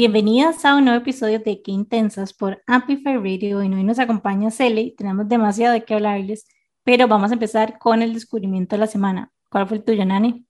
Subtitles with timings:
[0.00, 3.62] Bienvenidas a un nuevo episodio de Qué Intensas por Amplify Radio.
[3.62, 6.48] Y hoy nos acompaña Cele tenemos demasiado de qué hablarles,
[6.84, 9.30] pero vamos a empezar con el descubrimiento de la semana.
[9.50, 10.46] ¿Cuál fue el tuyo, Nani?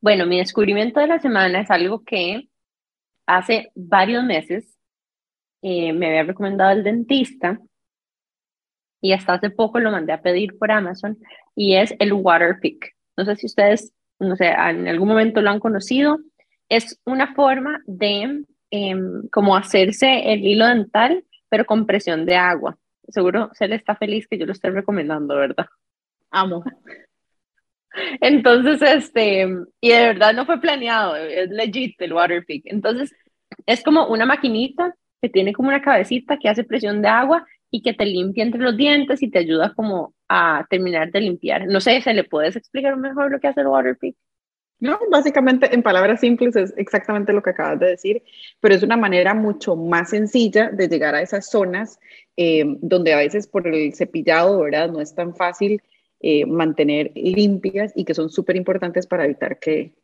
[0.00, 2.48] Bueno, mi descubrimiento de la semana es algo que
[3.26, 4.78] hace varios meses
[5.62, 7.58] eh, me había recomendado el dentista
[9.00, 11.18] y hasta hace poco lo mandé a pedir por Amazon
[11.56, 12.94] y es el Waterpik.
[13.16, 16.18] No sé si ustedes, no sé, en algún momento lo han conocido
[16.68, 22.76] es una forma de em, como hacerse el hilo dental, pero con presión de agua.
[23.08, 25.66] Seguro se le está feliz que yo lo esté recomendando, ¿verdad?
[26.30, 26.64] Amo.
[28.20, 29.46] Entonces, este,
[29.80, 32.64] y de verdad no fue planeado, es legit el Waterpik.
[32.66, 33.14] Entonces,
[33.66, 37.82] es como una maquinita que tiene como una cabecita que hace presión de agua y
[37.82, 41.66] que te limpia entre los dientes y te ayuda como a terminar de limpiar.
[41.66, 44.16] No sé, ¿se le puedes explicar mejor lo que hace el Waterpik?
[44.84, 48.22] No, básicamente en palabras simples es exactamente lo que acabas de decir,
[48.60, 51.98] pero es una manera mucho más sencilla de llegar a esas zonas
[52.36, 54.90] eh, donde a veces por el cepillado, ¿verdad?
[54.90, 55.80] No es tan fácil
[56.20, 59.94] eh, mantener limpias y que son súper importantes para evitar que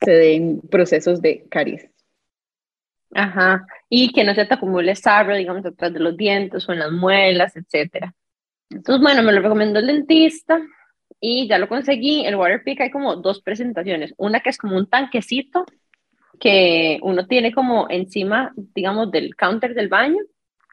[0.00, 1.88] se den procesos de caries.
[3.14, 6.80] Ajá, y que no se te acumule sarro, digamos, detrás de los dientes o en
[6.80, 8.12] las muelas, etcétera.
[8.70, 10.60] Entonces, bueno, me lo recomendó el dentista,
[11.20, 12.26] y ya lo conseguí.
[12.26, 14.14] El Waterpik hay como dos presentaciones.
[14.16, 15.64] Una que es como un tanquecito
[16.40, 20.18] que uno tiene como encima, digamos, del counter del baño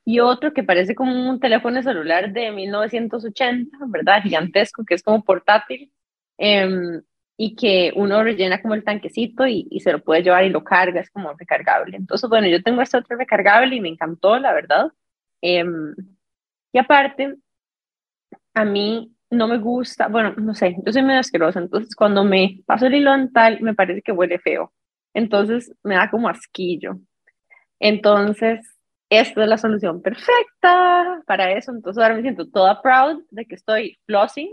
[0.05, 4.21] y otro que parece como un teléfono celular de 1980, ¿verdad?
[4.21, 5.91] Gigantesco, que es como portátil
[6.37, 7.01] em,
[7.37, 10.63] y que uno rellena como el tanquecito y, y, se lo puede llevar y lo
[10.63, 11.97] carga, es como recargable.
[11.97, 14.91] Entonces, bueno, yo tengo este otro recargable y me encantó, la verdad.
[15.41, 15.95] Em,
[16.73, 17.35] y aparte,
[18.53, 22.61] a mí no me gusta, bueno, no sé, yo soy medio asquerosa, entonces cuando me
[22.65, 24.71] paso el hilo dental me parece que huele feo,
[25.13, 26.97] entonces me da como asquillo.
[27.79, 28.61] Entonces,
[29.09, 33.55] esta es la solución perfecta para eso, entonces ahora me siento toda proud de que
[33.55, 34.49] estoy flossing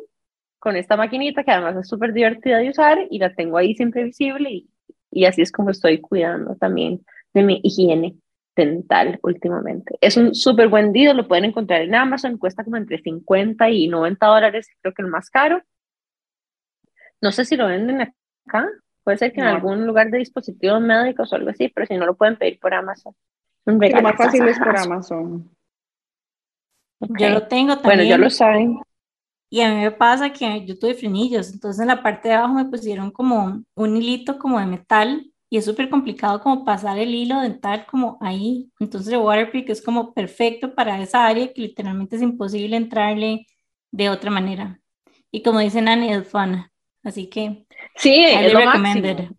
[0.58, 4.04] con esta maquinita que además es súper divertida de usar y la tengo ahí siempre
[4.04, 4.70] visible y,
[5.10, 8.16] y así es como estoy cuidando también de mi higiene
[8.56, 9.96] dental últimamente.
[10.00, 13.88] Es un súper buen día, lo pueden encontrar en Amazon, cuesta como entre 50 y
[13.88, 15.62] 90 dólares, creo que el más caro.
[17.20, 18.00] No sé si lo venden
[18.46, 18.68] acá,
[19.04, 22.06] puede ser que en algún lugar de dispositivos médicos o algo así, pero si no
[22.06, 23.14] lo pueden pedir por Amazon.
[23.64, 25.50] lo más fácil es por Amazon.
[27.00, 27.98] Yo lo tengo también.
[27.98, 28.78] Bueno, ya lo saben.
[29.52, 32.54] Y a mí me pasa que yo tuve frenillos, entonces en la parte de abajo
[32.54, 37.12] me pusieron como un hilito como de metal y es súper complicado como pasar el
[37.12, 38.70] hilo dental como ahí.
[38.78, 43.46] Entonces el Waterpik es como perfecto para esa área que literalmente es imposible entrarle
[43.90, 44.78] de otra manera.
[45.32, 46.64] Y como dicen Annie, es fun.
[47.02, 47.66] Así que...
[47.96, 49.36] Sí, es lo máximo.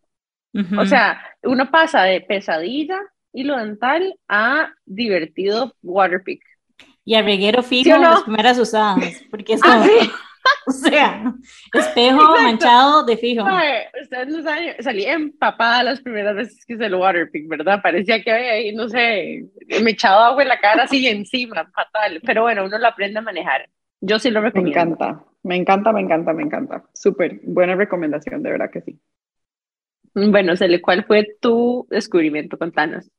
[0.78, 3.00] O sea, uno pasa de pesadilla,
[3.32, 6.44] hilo dental, a divertido Waterpik.
[7.06, 9.86] Y a reguero fijo las primeras usadas, porque es ah,
[10.68, 11.34] O sea,
[11.74, 13.44] espejo manchado de fijo.
[14.02, 17.82] ustedes no saben, salí empapada las primeras veces que hice el Waterpik, ¿verdad?
[17.82, 19.46] Parecía que había ahí, no sé,
[19.84, 22.22] me echado agua en la cara así encima, fatal.
[22.26, 23.70] Pero bueno, uno lo aprende a manejar.
[24.02, 24.76] Yo sí lo recomiendo.
[24.76, 26.84] Me encanta, me encanta, me encanta, me encanta.
[26.94, 29.00] Súper buena recomendación, de verdad que sí.
[30.14, 32.58] Bueno, Cele, ¿cuál fue tu descubrimiento?
[32.58, 33.10] Contanos.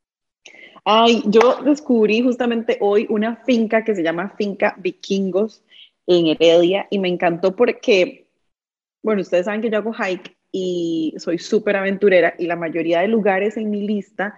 [0.85, 5.63] Ay, yo descubrí justamente hoy una finca que se llama Finca Vikingos
[6.07, 8.27] en Heredia y me encantó porque,
[9.01, 13.07] bueno, ustedes saben que yo hago hike y soy súper aventurera y la mayoría de
[13.07, 14.35] lugares en mi lista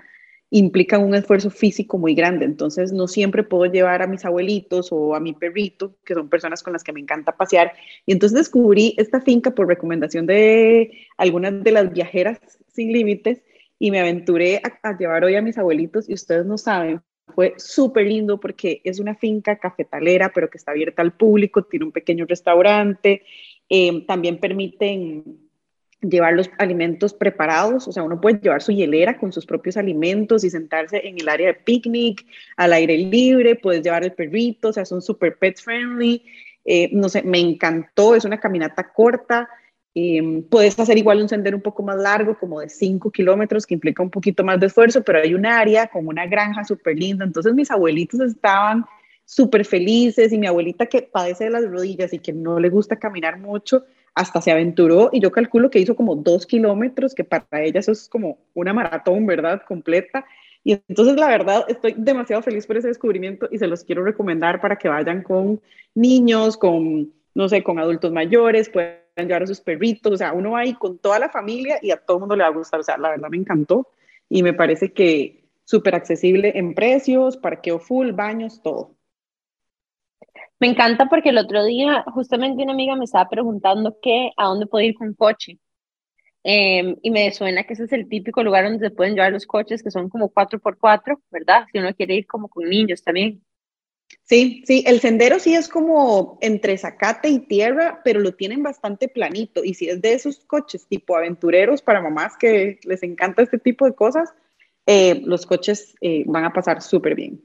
[0.52, 5.16] implican un esfuerzo físico muy grande, entonces no siempre puedo llevar a mis abuelitos o
[5.16, 7.74] a mi perrito, que son personas con las que me encanta pasear,
[8.06, 12.40] y entonces descubrí esta finca por recomendación de algunas de las viajeras
[12.72, 13.42] sin límites
[13.80, 17.02] y me aventuré a, a llevar hoy a mis abuelitos y ustedes no saben,
[17.34, 21.86] fue súper lindo porque es una finca cafetalera, pero que está abierta al público, tiene
[21.86, 23.24] un pequeño restaurante,
[23.70, 25.46] eh, también permiten
[26.02, 30.44] llevar los alimentos preparados, o sea, uno puede llevar su hielera con sus propios alimentos
[30.44, 32.26] y sentarse en el área de picnic,
[32.58, 36.24] al aire libre, puedes llevar el perrito, o sea, son súper pet friendly,
[36.64, 39.50] eh, no sé, me encantó, es una caminata corta,
[39.98, 43.74] Em, puedes hacer igual un sendero un poco más largo, como de 5 kilómetros, que
[43.76, 47.24] implica un poquito más de esfuerzo, pero hay un área como una granja súper linda.
[47.24, 48.84] Entonces mis abuelitos estaban
[49.24, 52.98] súper felices y mi abuelita que padece de las rodillas y que no le gusta
[52.98, 57.46] caminar mucho, hasta se aventuró y yo calculo que hizo como 2 kilómetros, que para
[57.64, 59.62] ella eso es como una maratón, ¿verdad?
[59.66, 60.26] Completa.
[60.64, 64.60] Y entonces la verdad estoy demasiado feliz por ese descubrimiento y se los quiero recomendar
[64.60, 65.62] para que vayan con
[65.94, 70.52] niños, con, no sé, con adultos mayores, pues llevar a sus perritos, o sea, uno
[70.52, 72.80] va ahí con toda la familia y a todo el mundo le va a gustar,
[72.80, 73.88] o sea, la verdad me encantó.
[74.30, 78.96] y me parece que súper accesible en precios, parqueo full, baños, todo.
[80.60, 84.68] Me encanta porque el otro día justamente una amiga me estaba preguntando que a dónde
[84.68, 85.60] puedo ir con coche.
[86.44, 89.46] Em, y me suena que ese es el típico lugar donde se pueden llevar los
[89.48, 91.66] coches que son como 4x4, ¿verdad?
[91.72, 93.45] Si uno quiere ir como con niños también.
[94.24, 99.08] Sí, sí, el sendero sí es como entre zacate y tierra, pero lo tienen bastante
[99.08, 99.64] planito.
[99.64, 103.86] Y si es de esos coches tipo aventureros para mamás que les encanta este tipo
[103.86, 104.34] de cosas,
[104.88, 107.42] eh, los coches eh, van a pasar súper bien.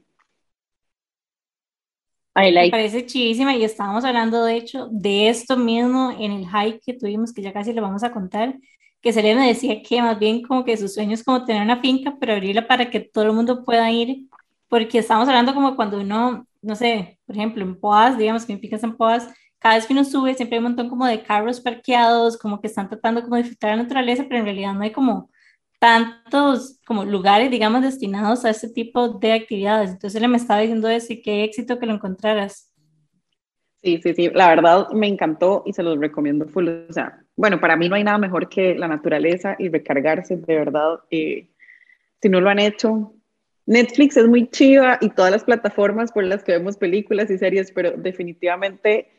[2.57, 6.93] Me parece chidísima y estábamos hablando de hecho de esto mismo en el hike que
[6.93, 8.55] tuvimos, que ya casi lo vamos a contar,
[9.01, 12.17] que Selena decía que más bien como que su sueño es como tener una finca,
[12.19, 14.27] pero abrirla para que todo el mundo pueda ir,
[14.69, 18.59] porque estamos hablando como cuando uno, no sé, por ejemplo, en Poas, digamos que en
[18.59, 19.27] fincas en Poas,
[19.59, 22.67] cada vez que uno sube siempre hay un montón como de carros parqueados, como que
[22.67, 25.29] están tratando como de disfrutar la naturaleza, pero en realidad no hay como
[25.79, 29.91] tantos como lugares, digamos, destinados a este tipo de actividades.
[29.91, 32.71] Entonces él me estaba diciendo eso y qué éxito que lo encontraras.
[33.83, 36.67] Sí, sí, sí, la verdad me encantó y se los recomiendo full.
[36.87, 40.55] O sea, bueno, para mí no hay nada mejor que la naturaleza y recargarse, de
[40.55, 40.99] verdad.
[41.09, 41.49] Eh,
[42.21, 43.15] si no lo han hecho,
[43.65, 47.71] Netflix es muy chiva y todas las plataformas por las que vemos películas y series,
[47.71, 49.09] pero definitivamente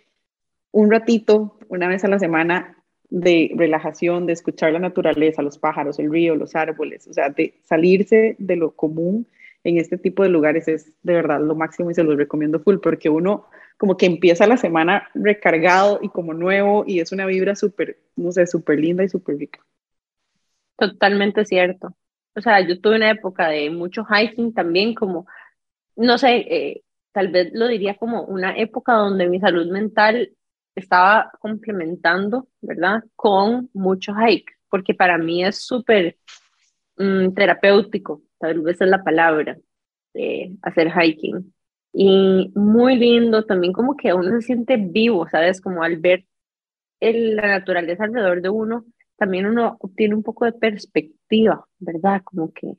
[0.73, 2.77] un ratito, una vez a la semana,
[3.09, 7.55] de relajación, de escuchar la naturaleza, los pájaros, el río, los árboles, o sea, de
[7.63, 9.27] salirse de lo común
[9.65, 12.79] en este tipo de lugares es de verdad lo máximo y se los recomiendo full
[12.79, 13.47] porque uno
[13.77, 18.33] como que empieza la semana recargado y como nuevo y es una vibra súper, no
[18.33, 19.61] sé, súper linda y súper rica.
[20.77, 21.95] Totalmente cierto.
[22.35, 25.27] O sea, yo tuve una época de mucho hiking también, como,
[25.97, 26.83] no sé, eh,
[27.13, 30.33] tal vez lo diría como una época donde mi salud mental
[30.75, 33.05] estaba complementando, ¿verdad?
[33.17, 36.17] Con mucho hike, porque para mí es súper
[36.97, 39.59] mm, terapéutico, tal vez es la palabra,
[40.15, 41.55] de hacer hiking.
[41.93, 45.61] Y muy lindo, también como que uno se siente vivo, ¿sabes?
[45.61, 46.27] Como al ver
[47.01, 48.87] el, la naturaleza alrededor de uno,
[49.23, 52.23] también uno obtiene un poco de perspectiva, ¿verdad?
[52.25, 52.73] Como que,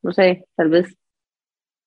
[0.00, 0.96] no sé, tal vez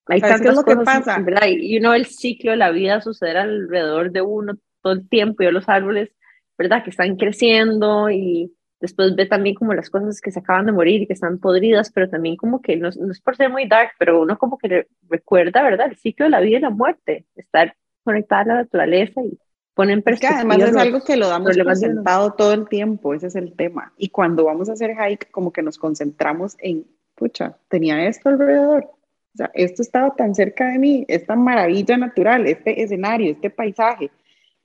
[0.06, 1.18] hay tantas qué es lo que pasa?
[1.18, 1.48] ¿verdad?
[1.48, 4.54] Y uno el ciclo de la vida suceder alrededor de uno
[4.84, 6.12] todo el tiempo y los árboles,
[6.60, 6.84] ¿verdad?
[6.84, 11.02] Que están creciendo y después ve también como las cosas que se acaban de morir
[11.02, 14.22] y que están podridas, pero también como que no, es por ser muy dark, pero
[14.22, 15.88] uno como que recuerda, ¿verdad?
[15.90, 19.40] El ciclo de la vida y la muerte, estar conectada a la naturaleza y
[19.76, 20.42] poner en perspectiva.
[20.42, 23.54] Que además es algo que lo damos por sentado todo el tiempo, ese es el
[23.54, 23.94] tema.
[23.98, 28.86] Y cuando vamos a hacer hike, como que nos concentramos en, pucha, tenía esto alrededor.
[28.86, 34.10] O sea, esto estaba tan cerca de mí, esta maravilla natural, este escenario, este paisaje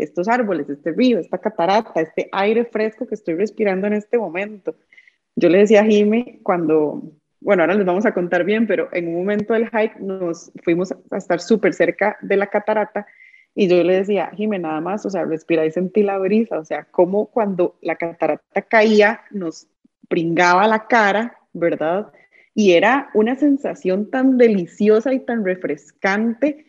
[0.03, 4.75] estos árboles, este río, esta catarata, este aire fresco que estoy respirando en este momento.
[5.37, 7.03] Yo le decía a Jime cuando,
[7.41, 10.93] bueno, ahora les vamos a contar bien, pero en un momento del hike nos fuimos
[11.11, 13.07] a estar súper cerca de la catarata
[13.55, 16.65] y yo le decía, Jime, nada más, o sea, respira y sentí la brisa, o
[16.65, 19.67] sea, como cuando la catarata caía nos
[20.09, 22.13] pringaba la cara, ¿verdad?
[22.55, 26.67] Y era una sensación tan deliciosa y tan refrescante,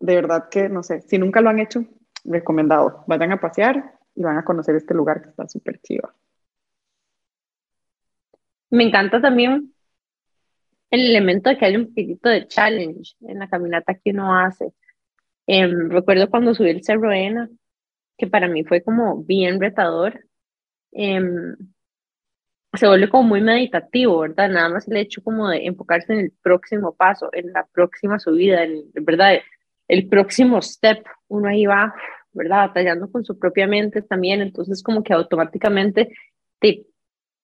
[0.00, 1.84] de verdad que, no sé, si nunca lo han hecho,
[2.24, 3.04] recomendado.
[3.06, 6.12] Vayan a pasear y van a conocer este lugar que está súper chido.
[8.70, 9.72] Me encanta también
[10.90, 14.72] el elemento de que hay un poquitito de challenge en la caminata que uno hace.
[15.46, 17.48] Em, recuerdo cuando subí el Cerro Ena,
[18.18, 20.24] que para mí fue como bien retador.
[20.92, 21.56] Em,
[22.74, 24.48] se vuelve como muy meditativo, ¿verdad?
[24.48, 28.64] Nada más el hecho como de enfocarse en el próximo paso, en la próxima subida,
[28.64, 29.40] en, ¿verdad?
[29.88, 31.94] el próximo step, uno ahí va,
[32.32, 32.68] ¿verdad?
[32.68, 36.12] Batallando con su propia mente también, entonces como que automáticamente
[36.58, 36.86] te,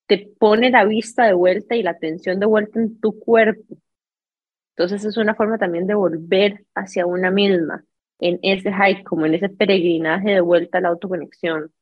[0.06, 3.76] te pone la vista de vuelta y la atención de vuelta en tu cuerpo.
[4.76, 7.84] Entonces es una forma también de volver hacia una misma,
[8.20, 11.72] en ese hike, como en ese peregrinaje de vuelta a la autoconexión.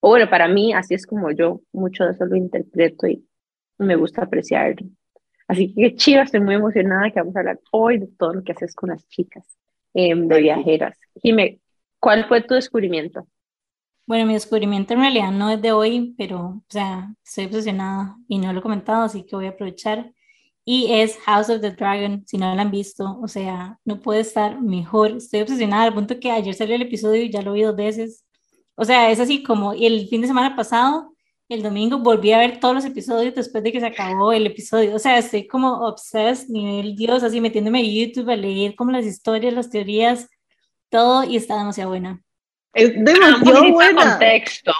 [0.00, 3.26] O bueno, para mí así es como yo mucho de eso lo interpreto y
[3.78, 4.86] me gusta apreciarlo.
[5.48, 8.52] Así que chido, estoy muy emocionada que vamos a hablar hoy de todo lo que
[8.52, 9.56] haces con las chicas.
[9.98, 10.94] Em, de viajeras.
[11.22, 11.58] Jime,
[11.98, 13.26] ¿cuál fue tu descubrimiento?
[14.04, 18.38] Bueno, mi descubrimiento en realidad no es de hoy, pero, o sea, estoy obsesionada y
[18.38, 20.12] no lo he comentado, así que voy a aprovechar.
[20.68, 24.20] Y es House of the Dragon, si no lo han visto, o sea, no puede
[24.20, 25.12] estar mejor.
[25.12, 28.24] Estoy obsesionada al punto que ayer salió el episodio y ya lo vi dos veces.
[28.74, 31.12] O sea, es así como el fin de semana pasado
[31.48, 34.94] el domingo volví a ver todos los episodios después de que se acabó el episodio.
[34.94, 39.06] O sea, estoy como obsessed, nivel Dios, así metiéndome en YouTube a leer como las
[39.06, 40.28] historias, las teorías,
[40.88, 42.20] todo, y está demasiado buena.
[42.74, 44.10] Es demasiado buena.
[44.10, 44.72] Contexto.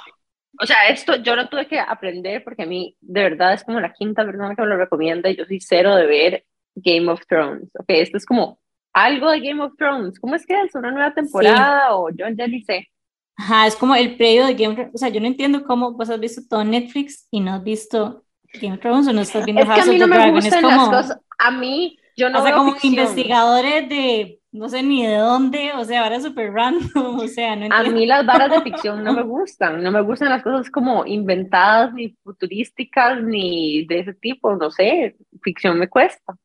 [0.61, 3.81] O sea, esto yo lo tuve que aprender porque a mí de verdad es como
[3.81, 6.45] la quinta persona que me lo recomienda y yo soy cero de ver
[6.75, 7.71] Game of Thrones.
[7.79, 8.59] Ok, esto es como
[8.93, 10.19] algo de Game of Thrones.
[10.19, 10.75] ¿Cómo es que es?
[10.75, 11.97] ¿Una nueva temporada?
[11.97, 12.89] O yo ya ni sé.
[13.37, 14.95] Ajá, es como el previo de Game of Thrones.
[14.95, 18.25] O sea, yo no entiendo cómo vos has visto todo Netflix y no has visto
[18.55, 20.89] Game of Thrones o no estás viendo es que a mí no me gustan las
[20.89, 21.21] cosas.
[21.39, 25.85] A mí, yo no O sea, como investigadores de no sé ni de dónde, o
[25.85, 27.91] sea, ahora súper random, o sea, no entiendo.
[27.91, 31.05] A mí las varas de ficción no me gustan, no me gustan las cosas como
[31.07, 36.37] inventadas, ni futurísticas, ni de ese tipo, no sé, ficción me cuesta.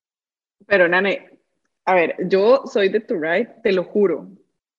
[0.67, 1.29] Pero, Nane,
[1.85, 4.27] a ver, yo soy de To Right, te lo juro.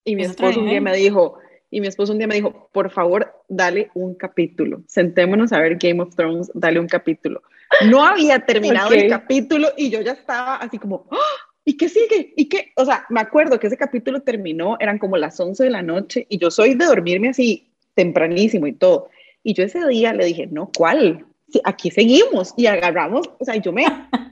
[0.05, 1.39] Y mi esposo un día me dijo,
[1.71, 4.83] y mi esposo un día me dijo, por favor, dale un capítulo.
[4.87, 7.43] Sentémonos a ver Game of Thrones, dale un capítulo.
[7.89, 11.41] No había terminado el capítulo y yo ya estaba así como, ¡Ah!
[11.64, 12.33] ¿Y qué sigue?
[12.37, 12.73] ¿Y qué?
[12.76, 16.26] O sea, me acuerdo que ese capítulo terminó, eran como las 11 de la noche
[16.28, 19.09] y yo soy de dormirme así tempranísimo y todo.
[19.42, 21.26] Y yo ese día le dije, no, ¿cuál?
[21.64, 23.85] aquí seguimos y agarramos, o sea, yo me,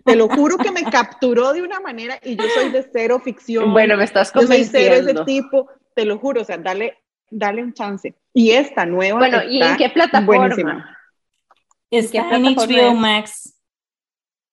[0.04, 3.72] te lo juro que me capturó de una manera y yo soy de cero ficción.
[3.72, 4.78] Bueno, me estás convenciendo.
[4.78, 6.98] Yo soy cero ese tipo, te lo juro, o sea, dale,
[7.30, 8.14] dale un chance.
[8.32, 9.18] Y esta nueva.
[9.18, 10.96] Bueno, ¿y en qué plataforma?
[11.90, 13.54] Está en HBO Max.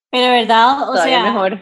[0.09, 1.59] Pero verdad, o sea, mejor.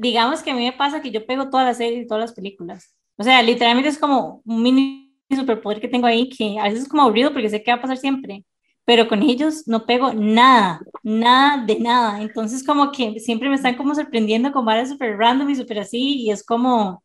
[0.00, 2.32] Digamos que a mí me pasa que yo pego todas las series y todas las
[2.32, 2.94] películas.
[3.16, 6.88] O sea, literalmente es como un mini superpoder que tengo ahí que a veces es
[6.88, 8.44] como aburrido porque sé que va a pasar siempre
[8.90, 12.20] pero con ellos no pego nada, nada de nada.
[12.20, 16.22] Entonces como que siempre me están como sorprendiendo con varias súper random y súper así
[16.22, 17.00] y es como,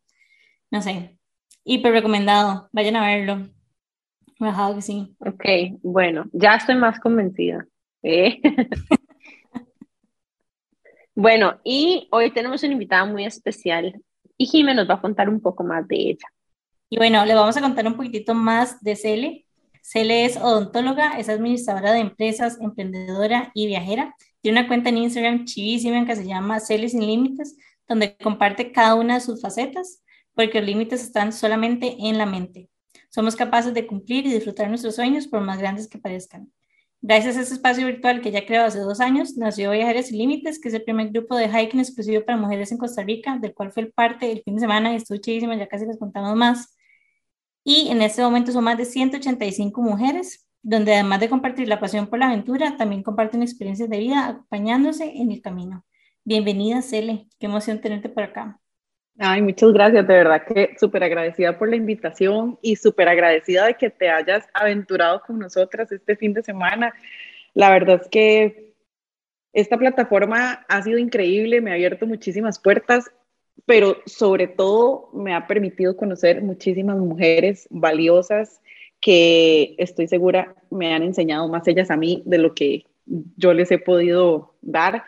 [0.68, 1.16] no sé,
[1.62, 3.48] hiper recomendado, vayan a verlo.
[4.40, 5.16] Bajado que sí.
[5.20, 5.44] Ok,
[5.82, 7.64] bueno, ya estoy más convencida.
[8.02, 8.40] ¿eh?
[11.16, 14.00] bueno, y hoy tenemos una invitada muy especial
[14.38, 16.28] y Jimé nos va a contar un poco más de ella.
[16.88, 19.46] Y bueno, le vamos a contar un poquitito más de Cele,
[19.86, 24.16] Cele es odontóloga, es administradora de empresas, emprendedora y viajera.
[24.40, 27.56] Tiene una cuenta en Instagram chivísima que se llama Cele Sin Límites,
[27.86, 30.02] donde comparte cada una de sus facetas,
[30.34, 32.68] porque los límites están solamente en la mente.
[33.10, 36.50] Somos capaces de cumplir y disfrutar nuestros sueños por más grandes que parezcan.
[37.08, 40.60] Gracias a este espacio virtual que ya creó hace dos años, nació Viajeres Sin Límites,
[40.60, 43.70] que es el primer grupo de hiking exclusivo para mujeres en Costa Rica, del cual
[43.70, 46.76] fue parte el fin de semana y estuvo chivísima, ya casi les contamos más
[47.62, 52.08] y en este momento son más de 185 mujeres, donde además de compartir la pasión
[52.08, 55.84] por la aventura, también comparten experiencias de vida acompañándose en el camino.
[56.24, 58.60] Bienvenida, Cele, qué emoción tenerte por acá.
[59.18, 63.74] Ay, muchas gracias, de verdad que súper agradecida por la invitación y súper agradecida de
[63.74, 66.92] que te hayas aventurado con nosotras este fin de semana.
[67.54, 68.74] La verdad es que
[69.54, 73.10] esta plataforma ha sido increíble, me ha abierto muchísimas puertas
[73.64, 78.60] pero sobre todo me ha permitido conocer muchísimas mujeres valiosas
[79.00, 82.84] que estoy segura me han enseñado más ellas a mí de lo que
[83.36, 85.04] yo les he podido dar.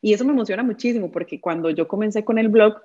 [0.00, 2.82] Y eso me emociona muchísimo porque cuando yo comencé con el blog,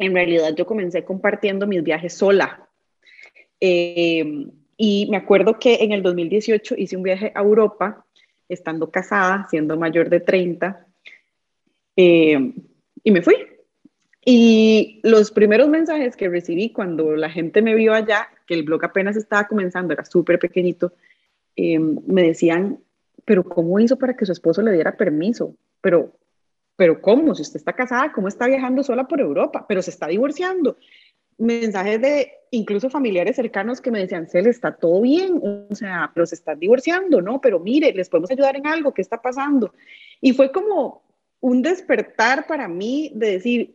[0.00, 2.68] en realidad yo comencé compartiendo mis viajes sola.
[3.60, 8.06] Eh, y me acuerdo que en el 2018 hice un viaje a Europa,
[8.48, 10.86] estando casada, siendo mayor de 30,
[11.96, 12.52] eh,
[13.04, 13.36] y me fui.
[14.24, 18.84] Y los primeros mensajes que recibí cuando la gente me vio allá, que el blog
[18.84, 20.94] apenas estaba comenzando, era súper pequeñito,
[21.56, 22.78] em, me decían,
[23.26, 25.54] pero ¿cómo hizo para que su esposo le diera permiso?
[25.82, 26.12] Pero,
[26.80, 27.34] pero ¿cómo?
[27.34, 29.66] Si usted está casada, ¿cómo está viajando sola por Europa?
[29.68, 30.78] Pero se está divorciando.
[31.36, 36.10] Mensajes de incluso familiares cercanos que me decían, se le está todo bien, o sea,
[36.14, 37.38] pero se está divorciando, ¿no?
[37.38, 39.74] Pero mire, les podemos ayudar en algo, ¿qué está pasando?
[40.22, 41.02] Y fue como
[41.40, 43.74] un despertar para mí de decir,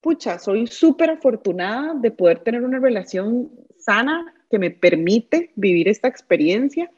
[0.00, 6.06] pucha, soy súper afortunada de poder tener una relación sana que me permite vivir esta
[6.06, 6.88] experiencia.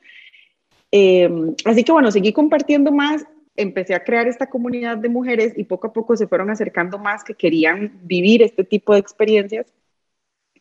[0.91, 3.25] Em, así que bueno, seguí compartiendo más,
[3.57, 7.25] empecé a crear esta comunidad de mujeres y poco a poco se fueron acercando más
[7.25, 9.67] que querían vivir este tipo de experiencias.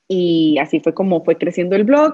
[0.07, 2.13] Y así fue como fue creciendo el blog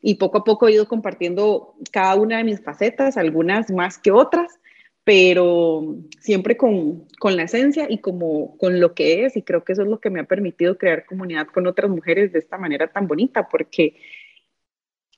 [0.00, 4.12] y poco a poco he ido compartiendo cada una de mis facetas, algunas más que
[4.12, 4.60] otras
[5.04, 9.74] pero siempre con, con, la esencia y como con lo que es, y creo que
[9.74, 12.88] eso es lo que me ha permitido crear comunidad con otras mujeres de esta manera
[12.88, 13.96] tan bonita, porque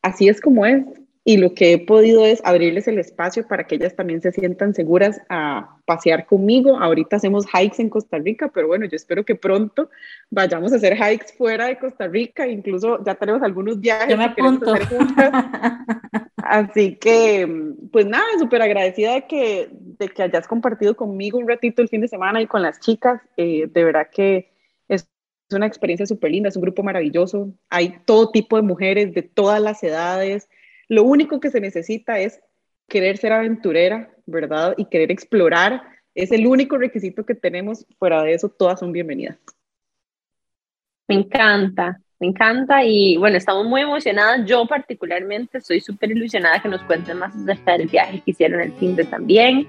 [0.02, 0.84] así es como es,
[1.28, 4.74] y lo que he podido es abrirles el espacio para que ellas también se sientan
[4.74, 6.78] seguras a pasear conmigo.
[6.78, 9.90] Ahorita hacemos hikes en Costa Rica, pero bueno, yo espero que pronto
[10.30, 14.26] vayamos a hacer hikes fuera de Costa Rica, incluso ya tenemos algunos viajes yo me
[14.26, 14.72] apunto.
[16.36, 21.82] Así que, pues nada, súper agradecida de que, de que hayas compartido conmigo un ratito
[21.82, 23.20] el fin de semana y con las chicas.
[23.36, 24.52] Eh, de verdad que
[24.86, 25.08] es
[25.50, 27.52] una experiencia súper linda, es un grupo maravilloso.
[27.68, 30.48] Hay todo tipo de mujeres de todas las edades
[30.88, 32.40] Lo único que se necesita es
[32.88, 34.74] querer ser aventurera, ¿verdad?
[34.76, 35.82] Y querer explorar.
[36.14, 37.86] Es el único requisito que tenemos.
[37.98, 39.38] Fuera de eso, todas son bienvenidas.
[41.08, 44.46] Me encanta, me encanta y bueno, estamos muy emocionadas.
[44.46, 48.72] Yo particularmente estoy súper ilusionada que nos cuenten más acerca del viaje que hicieron el
[48.72, 49.68] fin de también.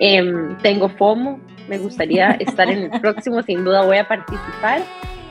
[0.00, 4.82] Em, tengo FOMO, me gustaría estar en el próximo, sin duda voy a participar.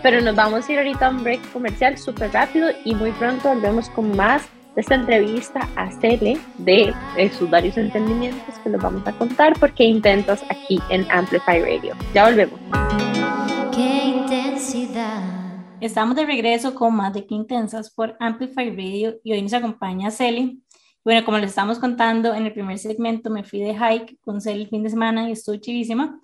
[0.04, 3.50] Pero nos vamos a ir ahorita a un break comercial súper rápido y muy pronto
[3.50, 6.94] volvemos con más de esta entrevista a Cele de,
[7.38, 11.96] sus varios entendimientos que nos vamos a contar porque intentas aquí en Amplify Radio.
[12.14, 12.60] Ya volvemos.
[13.74, 15.22] Qué intensidad.
[15.82, 20.12] Estamos de regreso con más de Qué Intensas por Amplify Radio y hoy nos acompaña
[20.12, 20.58] Cele.
[21.04, 24.62] Bueno, como les estamos contando en el primer segmento, me fui de hike con Cele
[24.62, 26.22] el fin de semana y estuvo chivísima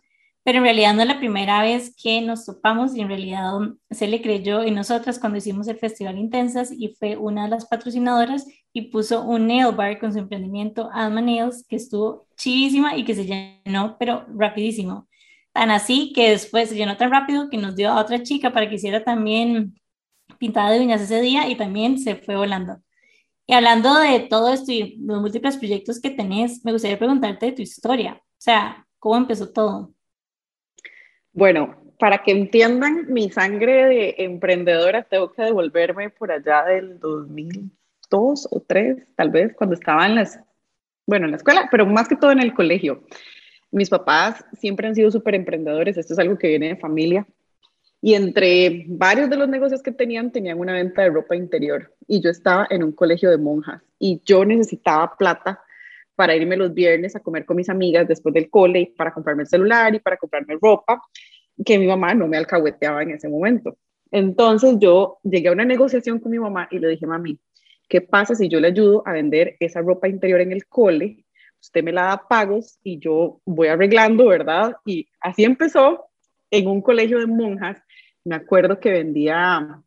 [0.47, 3.51] pero en realidad no es la primera vez que nos topamos y en realidad
[3.91, 7.65] se le creyó en nosotras cuando hicimos el Festival Intensas y fue una de las
[7.65, 13.03] patrocinadoras y puso un nail bar con su emprendimiento Alma Nails que estuvo chivísima y
[13.03, 15.09] que se llenó pero rapidísimo.
[15.51, 18.69] Tan así que después se llenó tan rápido que nos dio a otra chica para
[18.69, 19.75] que hiciera también
[20.39, 22.77] pintada de uñas ese día y también se fue volando.
[23.45, 27.51] Y hablando de todo esto y los múltiples proyectos que tenés, me gustaría preguntarte de
[27.51, 28.13] tu historia.
[28.15, 29.96] O sea, ¿cómo empezó todo?
[31.37, 38.47] Bueno, para que entiendan mi sangre de emprendedora, tengo que devolverme por allá del 2002
[38.49, 40.39] o 3, tal vez, cuando estaba en las,
[41.05, 43.03] bueno, en la escuela, pero más que todo en el colegio.
[43.69, 47.27] Mis papás siempre han sido súper emprendedores, esto es algo que viene de familia.
[48.01, 51.93] Y entre varios de los negocios que tenían, tenían una venta de ropa interior.
[52.07, 55.61] Y yo estaba en un colegio de monjas y yo necesitaba plata
[56.17, 59.43] para irme los viernes a comer con mis amigas después del cole y para comprarme
[59.43, 60.99] el celular y para comprarme ropa,
[61.65, 63.77] que mi mamá no me alcahueteaba en ese momento.
[64.11, 67.39] Entonces yo llegué a una negociación con mi mamá y le dije, mami,
[67.89, 71.25] ¿qué pasa si yo le ayudo a vender esa ropa interior en el cole?
[71.59, 74.75] Usted me la da pagos y yo voy arreglando, ¿verdad?
[74.85, 76.05] Y así empezó
[76.51, 77.81] en un colegio de monjas.
[78.23, 79.81] Me acuerdo que vendía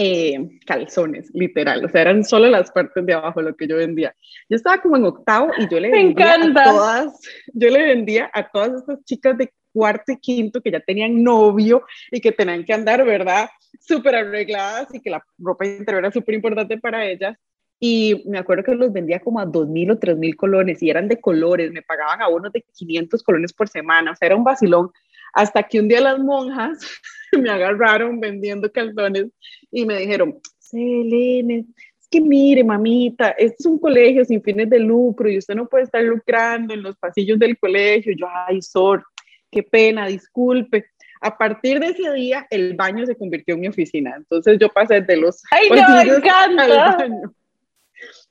[0.00, 4.14] eh, calzones, literal, o sea, eran solo las partes de abajo lo que yo vendía.
[4.48, 7.20] Yo estaba como en octavo y yo le vendía a todas,
[7.52, 11.84] yo le vendía a todas estas chicas de cuarto y quinto que ya tenían novio
[12.10, 13.48] y que tenían que andar, ¿verdad?
[13.78, 17.36] Súper arregladas y que la ropa interior era súper importante para ellas.
[17.78, 20.90] Y me acuerdo que los vendía como a dos mil o tres mil colones y
[20.90, 24.36] eran de colores, me pagaban a unos de 500 colones por semana, o sea, era
[24.36, 24.90] un vacilón.
[25.32, 26.78] Hasta que un día las monjas
[27.40, 29.26] me agarraron vendiendo calzones
[29.70, 31.66] y me dijeron, Selene,
[32.00, 35.68] es que mire, mamita, este es un colegio sin fines de lucro y usted no
[35.68, 38.12] puede estar lucrando en los pasillos del colegio.
[38.16, 39.04] yo, ay, Sor,
[39.50, 40.86] qué pena, disculpe.
[41.20, 44.14] A partir de ese día, el baño se convirtió en mi oficina.
[44.16, 47.08] Entonces yo pasé de los ¡Ay, no, me encanta!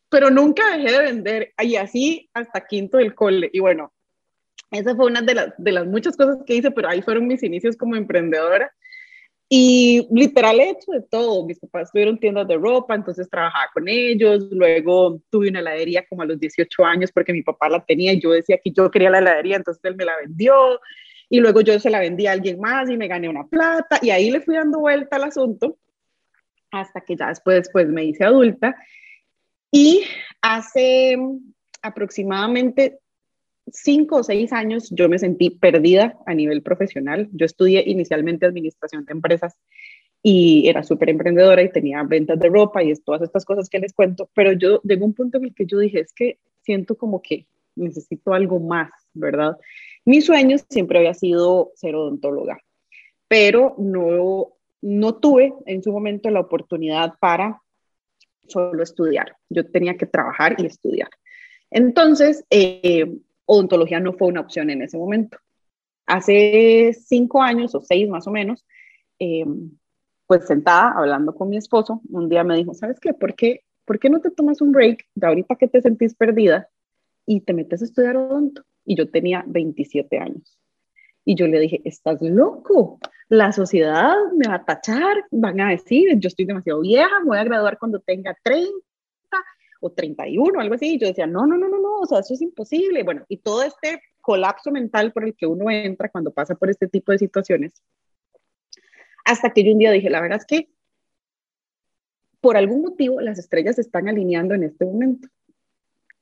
[0.09, 1.53] Pero nunca dejé de vender.
[1.61, 3.49] Y así hasta quinto del cole.
[3.51, 3.91] Y bueno,
[4.71, 7.43] esa fue una de las, de las muchas cosas que hice, pero ahí fueron mis
[7.43, 8.71] inicios como emprendedora.
[9.49, 11.45] Y literal he hecho de todo.
[11.45, 14.47] Mis papás tuvieron tiendas de ropa, entonces trabajaba con ellos.
[14.51, 18.19] Luego tuve una heladería como a los 18 años porque mi papá la tenía y
[18.19, 20.79] yo decía que yo quería la heladería, entonces él me la vendió.
[21.29, 23.99] Y luego yo se la vendí a alguien más y me gané una plata.
[24.01, 25.77] Y ahí le fui dando vuelta al asunto
[26.71, 28.75] hasta que ya después pues, me hice adulta.
[29.71, 30.03] Y
[30.41, 31.17] hace
[31.81, 32.99] aproximadamente
[33.71, 37.29] cinco o seis años yo me sentí perdida a nivel profesional.
[37.33, 39.55] Yo estudié inicialmente administración de empresas
[40.23, 43.93] y era súper emprendedora y tenía ventas de ropa y todas estas cosas que les
[43.93, 47.21] cuento, pero yo llegó un punto en el que yo dije, es que siento como
[47.21, 49.57] que necesito algo más, ¿verdad?
[50.07, 52.57] Mi sueño siempre había sido ser odontóloga,
[53.27, 57.61] pero no, no tuve en su momento la oportunidad para
[58.47, 59.35] solo estudiar.
[59.49, 61.09] Yo tenía que trabajar y estudiar.
[61.69, 65.39] Entonces, eh, odontología no fue una opción en ese momento.
[66.05, 68.65] Hace cinco años o seis más o menos,
[69.19, 69.43] eh,
[70.25, 73.13] pues sentada hablando con mi esposo, un día me dijo, ¿sabes qué?
[73.13, 76.69] ¿Por qué, ¿por qué no te tomas un break de ahorita que te sentís perdida
[77.25, 78.63] y te metes a estudiar odonto?
[78.87, 80.57] Y yo tenía 27 años.
[81.25, 86.17] Y yo le dije, estás loco, la sociedad me va a tachar, van a decir,
[86.17, 88.71] yo estoy demasiado vieja, me voy a graduar cuando tenga 30
[89.81, 90.93] o 31, algo así.
[90.93, 93.03] Y yo decía, no, no, no, no, no, o sea, eso es imposible.
[93.03, 96.87] Bueno, y todo este colapso mental por el que uno entra cuando pasa por este
[96.87, 97.73] tipo de situaciones.
[99.25, 100.69] Hasta que yo un día dije, la verdad es que
[102.39, 105.27] por algún motivo las estrellas se están alineando en este momento.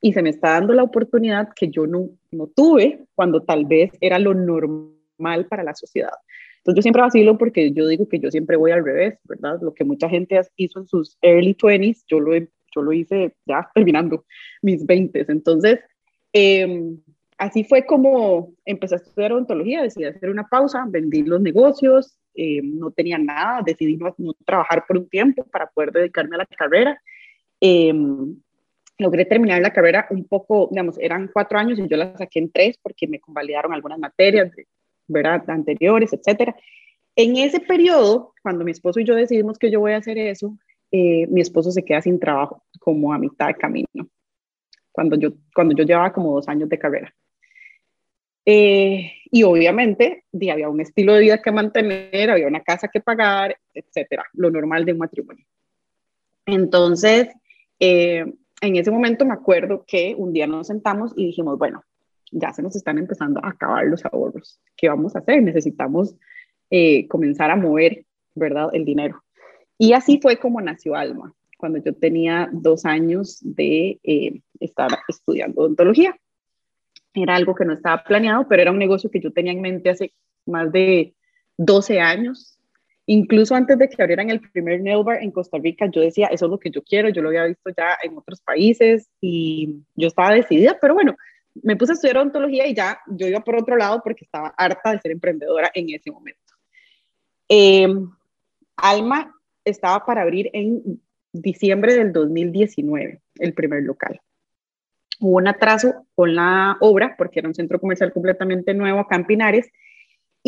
[0.00, 3.90] Y se me está dando la oportunidad que yo no, no tuve cuando tal vez
[4.00, 6.12] era lo normal para la sociedad.
[6.58, 9.58] Entonces yo siempre vacilo porque yo digo que yo siempre voy al revés, ¿verdad?
[9.62, 12.32] Lo que mucha gente hizo en sus early 20s, yo lo
[12.76, 14.24] yo lo hice ya terminando
[14.62, 15.26] mis 20.
[15.28, 15.80] Entonces,
[16.32, 17.00] em,
[17.38, 22.78] así fue como empecé a estudiar odontología, decidí hacer una pausa, vendí los negocios, em,
[22.78, 27.00] no tenía nada, decidí no, trabajar por un tiempo para poder dedicarme a la carrera.
[27.60, 28.36] Em,
[28.98, 32.50] logré terminar la carrera un poco, digamos, eran cuatro años y yo la saqué en
[32.50, 34.50] tres porque me convalidaron algunas materias,
[35.06, 35.48] ¿verdad?
[35.48, 36.56] Anteriores, etcétera.
[37.14, 40.56] En ese periodo, cuando mi esposo y yo decidimos que yo voy a hacer eso,
[40.90, 44.08] eh, mi esposo se queda sin trabajo como a mitad de camino,
[44.92, 47.14] cuando yo, cuando yo llevaba como dos años de carrera.
[48.48, 53.58] Eh, y obviamente había un estilo de vida que mantener, había una casa que pagar,
[53.74, 55.44] etcétera, lo normal de un matrimonio.
[56.46, 57.28] Entonces,
[57.80, 58.24] eh,
[58.60, 61.84] en ese momento me acuerdo que un día nos sentamos y dijimos, bueno,
[62.30, 64.60] ya se nos están empezando a acabar los ahorros.
[64.76, 65.42] ¿Qué vamos a hacer?
[65.42, 66.14] Necesitamos
[66.70, 68.70] eh, comenzar a mover, ¿verdad?
[68.72, 69.22] El dinero.
[69.78, 75.60] Y así fue como nació Alma, cuando yo tenía dos años de eh, estar estudiando
[75.60, 76.16] odontología.
[77.14, 79.90] Era algo que no estaba planeado, pero era un negocio que yo tenía en mente
[79.90, 80.12] hace
[80.44, 81.14] más de
[81.56, 82.55] 12 años
[83.06, 86.50] Incluso antes de que abrieran el primer nail en Costa Rica, yo decía, eso es
[86.50, 90.32] lo que yo quiero, yo lo había visto ya en otros países y yo estaba
[90.32, 91.16] decidida, pero bueno,
[91.62, 94.90] me puse a estudiar odontología y ya yo iba por otro lado porque estaba harta
[94.90, 96.40] de ser emprendedora en ese momento.
[97.48, 98.10] Em,
[98.76, 99.32] Alma
[99.64, 101.00] estaba para abrir en
[101.32, 104.20] diciembre del 2019, el primer local.
[105.20, 109.26] Hubo un atraso con la obra porque era un centro comercial completamente nuevo acá en
[109.26, 109.70] Pinares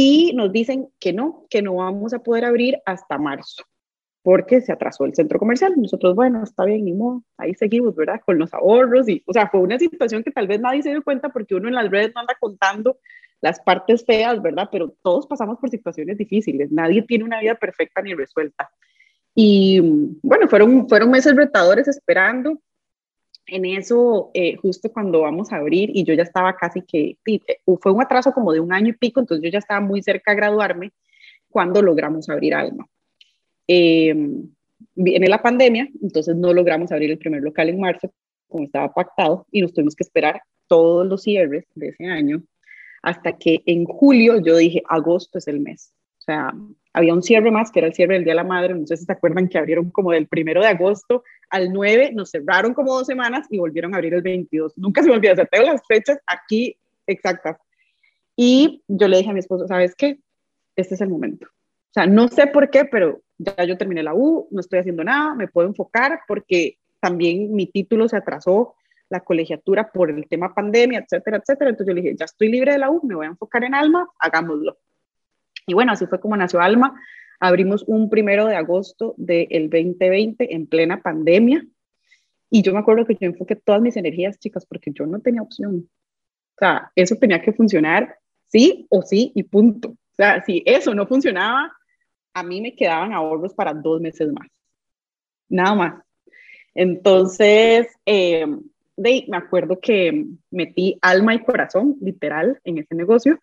[0.00, 3.64] y nos dicen que no, que no vamos a poder abrir hasta marzo,
[4.22, 5.74] porque se atrasó el centro comercial.
[5.76, 8.20] Nosotros, bueno, está bien, ni modo, ahí seguimos, ¿verdad?
[8.24, 11.02] Con los ahorros y, o sea, fue una situación que tal vez nadie se dio
[11.02, 12.98] cuenta porque uno en las redes no anda contando
[13.40, 14.68] las partes feas, ¿verdad?
[14.70, 18.70] Pero todos pasamos por situaciones difíciles, nadie tiene una vida perfecta ni resuelta.
[19.34, 19.80] Y
[20.22, 22.60] bueno, fueron, fueron meses retadores esperando,
[23.48, 27.40] en eso, eh, justo cuando vamos a abrir, y yo ya estaba casi que, eh,
[27.80, 30.32] fue un atraso como de un año y pico, entonces yo ya estaba muy cerca
[30.32, 30.92] de graduarme
[31.48, 32.86] cuando logramos abrir Alma.
[33.66, 34.48] Em,
[34.94, 38.12] viene la pandemia, entonces no logramos abrir el primer local en marzo,
[38.48, 42.42] como estaba pactado, y nos tuvimos que esperar todos los cierres de ese año,
[43.02, 45.92] hasta que en julio yo dije, agosto es el mes.
[46.18, 46.52] O sea,
[46.92, 48.96] había un cierre más, que era el cierre del Día de la Madre, no sé
[48.96, 52.94] si se acuerdan que abrieron como del primero de agosto al 9, nos cerraron como
[52.94, 54.76] dos semanas y volvieron a abrir el 22.
[54.76, 57.58] Nunca se me olvida, o sea, tengo las fechas aquí exactas.
[58.36, 60.18] Y yo le dije a mi esposo, ¿sabes qué?
[60.76, 61.46] Este es el momento.
[61.46, 65.04] O sea, no sé por qué, pero ya yo terminé la U, no estoy haciendo
[65.04, 68.74] nada, me puedo enfocar porque también mi título se atrasó,
[69.10, 71.70] la colegiatura por el tema pandemia, etcétera, etcétera.
[71.70, 73.74] Entonces yo le dije, ya estoy libre de la U, me voy a enfocar en
[73.74, 74.78] Alma, hagámoslo.
[75.68, 77.00] Y bueno, así fue como nació Alma.
[77.38, 81.64] Abrimos un primero de agosto del 2020 en plena pandemia.
[82.50, 85.42] Y yo me acuerdo que yo enfoqué todas mis energías, chicas, porque yo no tenía
[85.42, 85.88] opción.
[86.56, 89.90] O sea, eso tenía que funcionar sí o sí y punto.
[89.90, 91.70] O sea, si eso no funcionaba,
[92.32, 94.48] a mí me quedaban ahorros para dos meses más.
[95.50, 96.02] Nada más.
[96.74, 98.46] Entonces, eh,
[98.96, 103.38] de, me acuerdo que metí alma y corazón, literal, en ese negocio.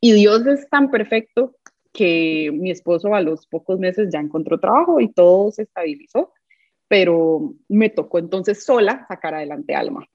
[0.00, 1.56] Y Dios es tan perfecto
[1.92, 6.32] que mi esposo a los pocos meses ya encontró trabajo y todo se estabilizó,
[6.86, 10.06] pero me tocó entonces sola sacar adelante Alma.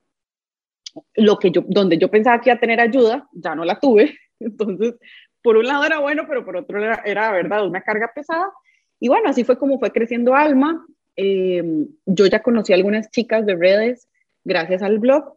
[1.16, 4.18] Lo que yo, donde yo pensaba que iba a tener ayuda, ya no la tuve.
[4.40, 4.96] Entonces,
[5.42, 8.52] por un lado era bueno, pero por otro era, era verdad, una carga pesada.
[9.00, 10.86] Y bueno, así fue como fue creciendo Alma.
[11.16, 14.08] Em, yo ya conocí a algunas chicas de redes
[14.44, 15.36] gracias al blog.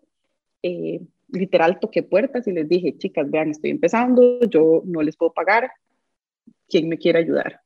[0.62, 5.32] Eh, literal toqué puertas y les dije, chicas, vean, estoy empezando, yo no les puedo
[5.32, 5.70] pagar,
[6.68, 7.60] ¿quién me quiere ayudar?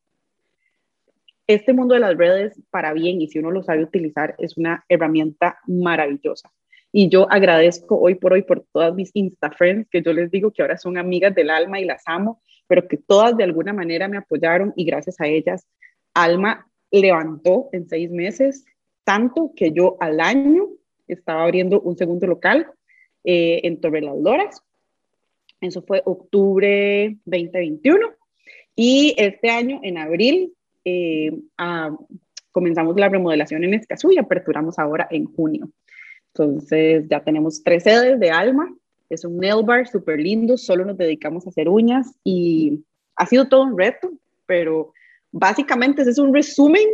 [1.46, 4.84] Este mundo de las redes, para bien y si uno lo sabe utilizar, es una
[4.88, 6.50] herramienta maravillosa.
[6.92, 10.52] Y yo agradezco hoy por hoy por todas mis Insta Friends, que yo les digo
[10.52, 14.08] que ahora son amigas del alma y las amo, pero que todas de alguna manera
[14.08, 15.66] me apoyaron y gracias a ellas,
[16.14, 18.64] Alma levantó en seis meses,
[19.04, 20.68] tanto que yo al año
[21.06, 22.72] estaba abriendo un segundo local
[23.24, 24.62] eh, en Torre Las Loras.
[25.60, 27.98] Eso fue octubre 2021.
[28.76, 30.54] Y este año, en abril,
[30.84, 31.32] eh,
[32.52, 35.70] comenzamos la remodelación en Escazú y aperturamos ahora en junio.
[36.28, 38.74] Entonces ya tenemos tres sedes de Alma.
[39.08, 42.84] Es un nail bar súper lindo, solo nos dedicamos a hacer uñas y
[43.16, 44.10] ha sido todo un reto,
[44.46, 44.92] pero
[45.32, 46.86] básicamente ese es un resumen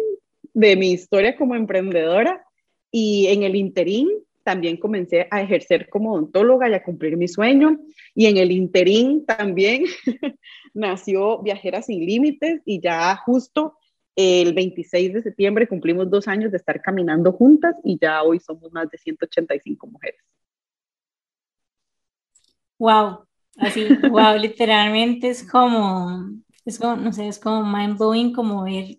[0.55, 2.43] de mi historia como emprendedora
[2.91, 4.09] y en el interín
[4.47, 7.81] también comencé a ejercer como odontóloga y a cumplir mi sueño.
[8.15, 9.83] Y en el interín también
[10.73, 13.77] nació Viajeras sin Límites y ya justo
[14.15, 18.73] El 26 de septiembre cumplimos dos años de estar caminando juntas y ya hoy somos
[18.73, 20.21] más de 185 mujeres.
[22.79, 23.27] Wow,
[23.59, 26.31] así, wow, literalmente es como,
[26.65, 28.99] es como, no sé, es como mind blowing como ver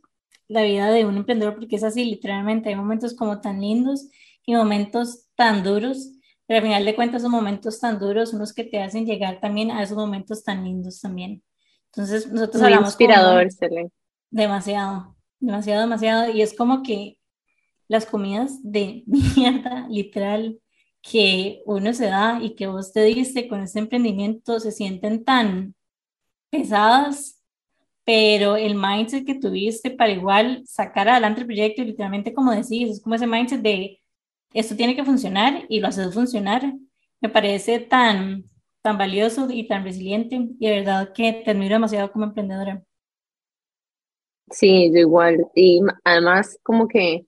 [0.49, 4.10] la vida de un emprendedor porque es así, literalmente hay momentos como tan lindos
[4.45, 6.12] y momentos tan duros,
[6.45, 9.71] pero al final de cuentas son momentos tan duros unos que te hacen llegar también
[9.71, 11.43] a esos momentos tan lindos también.
[11.86, 13.91] Entonces nosotros Muy hablamos inspirador, como,
[14.30, 17.17] demasiado, demasiado, demasiado y es como que
[17.88, 19.04] las comidas de
[19.36, 20.60] mierda, literal,
[21.02, 25.76] que uno se da y que vos te diste con este emprendimiento se sienten tan
[26.50, 27.41] pesadas,
[28.04, 33.02] pero el mindset que tuviste para igual sacar adelante el proyecto, literalmente como decís, es
[33.02, 34.00] como ese mindset de
[34.53, 36.73] esto tiene que funcionar y lo haces funcionar,
[37.21, 38.45] me parece tan,
[38.81, 42.83] tan valioso y tan resiliente y de verdad que te admiro demasiado como emprendedora.
[44.49, 45.45] Sí, yo igual.
[45.55, 47.25] Y además como que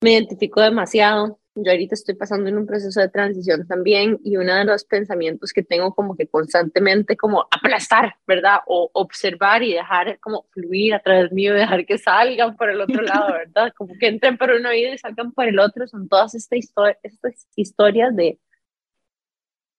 [0.00, 4.54] me identifico demasiado yo ahorita estoy pasando en un proceso de transición también y uno
[4.54, 8.58] de los pensamientos que tengo como que constantemente como aplastar, ¿verdad?
[8.66, 13.02] O observar y dejar como fluir a través mío, dejar que salgan por el otro
[13.02, 13.72] lado, ¿verdad?
[13.76, 17.46] Como que entren por un oído y salgan por el otro, son todas esta estas
[17.54, 18.38] historias de,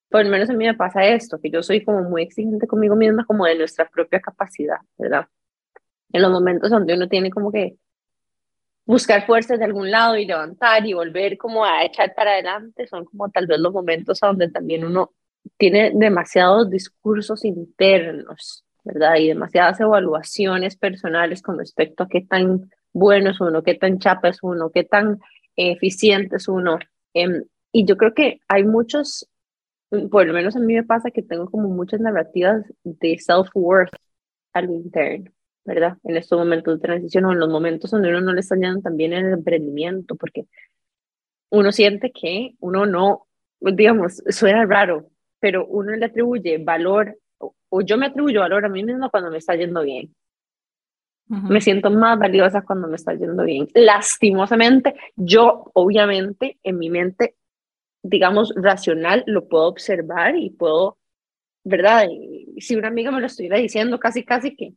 [0.09, 2.95] por lo menos a mí me pasa esto, que yo soy como muy exigente conmigo
[2.95, 5.27] misma, como de nuestra propia capacidad, ¿verdad?
[6.13, 7.75] En los momentos donde uno tiene como que
[8.85, 13.05] buscar fuerzas de algún lado y levantar y volver como a echar para adelante, son
[13.05, 15.11] como tal vez los momentos donde también uno
[15.57, 19.15] tiene demasiados discursos internos, ¿verdad?
[19.17, 24.29] Y demasiadas evaluaciones personales con respecto a qué tan bueno es uno, qué tan chapa
[24.29, 25.19] es uno, qué tan
[25.55, 26.79] eficiente es uno.
[27.13, 29.29] Em, y yo creo que hay muchos,
[30.11, 33.95] por lo menos a mí me pasa que tengo como muchas narrativas de self-worth
[34.53, 35.31] al interno.
[35.65, 35.97] ¿Verdad?
[36.03, 38.81] En estos momentos de transición o en los momentos donde uno no le está yendo
[38.81, 40.45] también en el emprendimiento, porque
[41.49, 43.27] uno siente que uno no,
[43.59, 48.83] digamos, suena raro, pero uno le atribuye valor, o, yo me atribuyo valor a mí
[48.83, 50.15] mismo cuando me está yendo bien.
[51.27, 53.67] Me siento más valiosa cuando me está yendo bien.
[53.73, 57.35] Lastimosamente, yo obviamente en mi mente,
[58.03, 60.99] digamos, racional, lo puedo observar y puedo,
[61.63, 62.07] ¿verdad?
[62.11, 64.75] Y si una amiga me lo estuviera diciendo, casi, casi que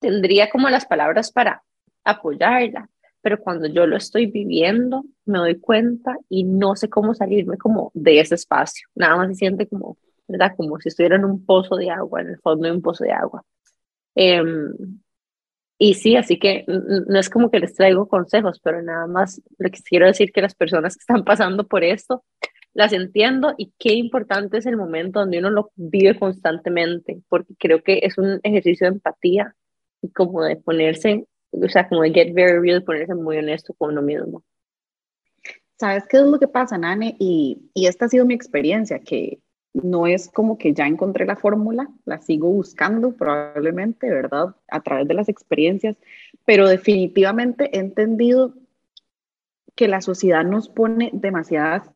[0.00, 1.62] tendría como las palabras para
[2.04, 2.88] apoyarla,
[3.22, 7.90] pero cuando yo lo estoy viviendo, me doy cuenta y no sé cómo salirme como
[7.94, 8.88] de ese espacio.
[8.94, 10.54] Nada más se siente como, ¿verdad?
[10.56, 13.12] Como si estuviera en un pozo de agua, en el fondo de un pozo de
[13.12, 13.44] agua.
[14.14, 14.72] Em,
[15.78, 19.82] y sí, así que no es como que les traigo consejos, pero nada más les
[19.82, 22.24] quiero decir que las personas que están pasando por esto,
[22.74, 27.82] las entiendo y qué importante es el momento donde uno lo vive constantemente, porque creo
[27.82, 29.56] que es un ejercicio de empatía
[30.14, 34.02] como de ponerse, o sea, como de get very real, ponerse muy honesto con uno
[34.02, 34.42] mismo.
[35.78, 37.16] ¿Sabes qué es lo que pasa, Nane?
[37.18, 39.40] Y, y esta ha sido mi experiencia, que
[39.72, 44.56] no es como que ya encontré la fórmula, la sigo buscando probablemente, ¿verdad?
[44.68, 45.96] A través de las experiencias,
[46.44, 48.54] pero definitivamente he entendido
[49.74, 51.90] que la sociedad nos pone demasiadas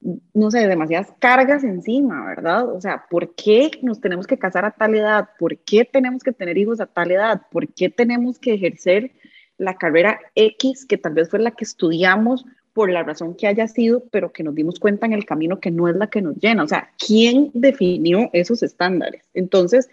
[0.00, 2.72] no sé, demasiadas cargas encima, ¿verdad?
[2.72, 5.28] O sea, ¿por qué nos tenemos que casar a tal edad?
[5.38, 7.42] ¿Por qué tenemos que tener hijos a tal edad?
[7.50, 9.12] ¿Por qué tenemos que ejercer
[9.58, 13.68] la carrera X, que tal vez fue la que estudiamos por la razón que haya
[13.68, 16.36] sido, pero que nos dimos cuenta en el camino que no es la que nos
[16.36, 16.64] llena?
[16.64, 19.24] O sea, ¿quién definió esos estándares?
[19.34, 19.90] Entonces,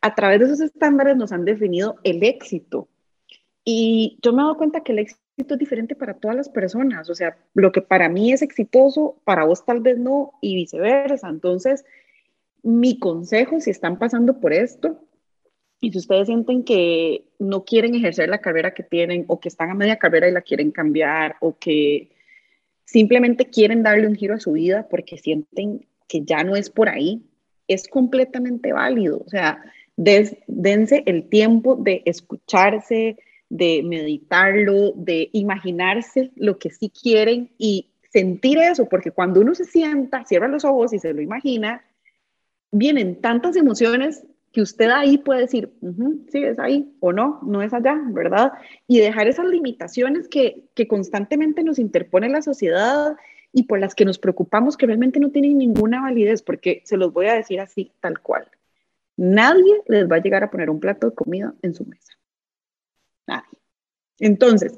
[0.00, 2.88] a través de esos estándares nos han definido el éxito.
[3.62, 5.00] Y yo me he dado cuenta que el
[5.40, 7.08] éxito es diferente para todas las personas.
[7.08, 11.28] O sea, lo que para mí es exitoso, para vos tal vez no, y viceversa.
[11.28, 11.84] Entonces,
[12.62, 15.00] mi consejo, si están pasando por esto,
[15.80, 19.70] y si ustedes sienten que no quieren ejercer la carrera que tienen, o que están
[19.70, 22.10] a media carrera y la quieren cambiar, o que
[22.84, 26.90] simplemente quieren darle un giro a su vida porque sienten que ya no es por
[26.90, 27.22] ahí,
[27.66, 29.22] es completamente válido.
[29.24, 29.62] O sea,
[29.96, 33.16] dense el tiempo de escucharse,
[33.50, 39.64] de meditarlo, de imaginarse lo que sí quieren y sentir eso, porque cuando uno se
[39.64, 41.84] sienta, cierra los ojos y se lo imagina,
[42.70, 45.72] vienen tantas emociones que usted ahí puede decir,
[46.30, 48.52] sí, es ahí o no, no es allá, ¿verdad?
[48.88, 53.16] Y dejar esas limitaciones que, que constantemente nos interpone la sociedad
[53.52, 57.12] y por las que nos preocupamos que realmente no tienen ninguna validez, porque se los
[57.12, 58.48] voy a decir así, tal cual.
[59.16, 62.19] Nadie les va a llegar a poner un plato de comida en su mesa.
[64.18, 64.76] Entonces,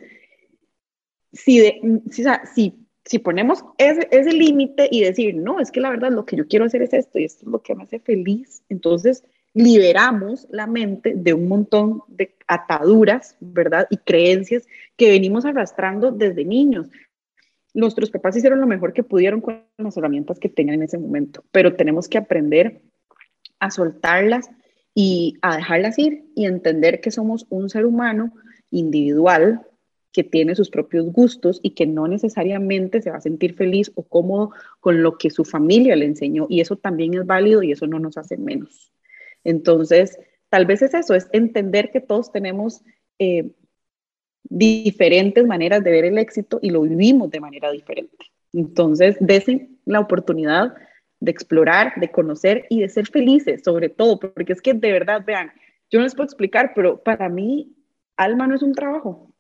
[1.33, 6.25] si, si, si, ponemos ese, ese límite y decir, no, es que la verdad lo
[6.25, 9.25] que yo quiero hacer es esto y esto es lo que me hace feliz, entonces
[9.55, 13.87] liberamos la mente de un montón de ataduras, ¿verdad?
[13.91, 16.89] Y creencias que venimos arrastrando desde niños.
[17.75, 21.45] Nuestros papás hicieron lo mejor que pudieron con las herramientas que tenían en ese momento,
[21.51, 22.83] pero tenemos que aprender
[23.59, 24.51] a soltarlas
[24.95, 28.33] y a dejarlas ir y entender que somos un ser humano
[28.71, 29.63] individual
[30.13, 34.03] que tiene sus propios gustos y que no necesariamente se va a sentir feliz o
[34.03, 34.51] cómodo
[34.81, 36.47] con lo que su familia le enseñó.
[36.51, 38.93] Y eso también es válido y eso no nos hace menos.
[39.43, 40.19] Entonces,
[40.51, 42.83] tal vez es eso, es entender que todos tenemos
[43.19, 43.51] eh,
[44.45, 48.27] diferentes maneras de ver el éxito y lo vivimos de manera diferente.
[48.53, 50.75] Entonces, desen la oportunidad
[51.23, 55.23] de explorar, de conocer y de ser felices, sobre todo, porque es que de verdad,
[55.25, 55.53] vean,
[55.89, 57.73] yo no les puedo explicar, pero para mí,
[58.17, 59.33] alma no es un trabajo.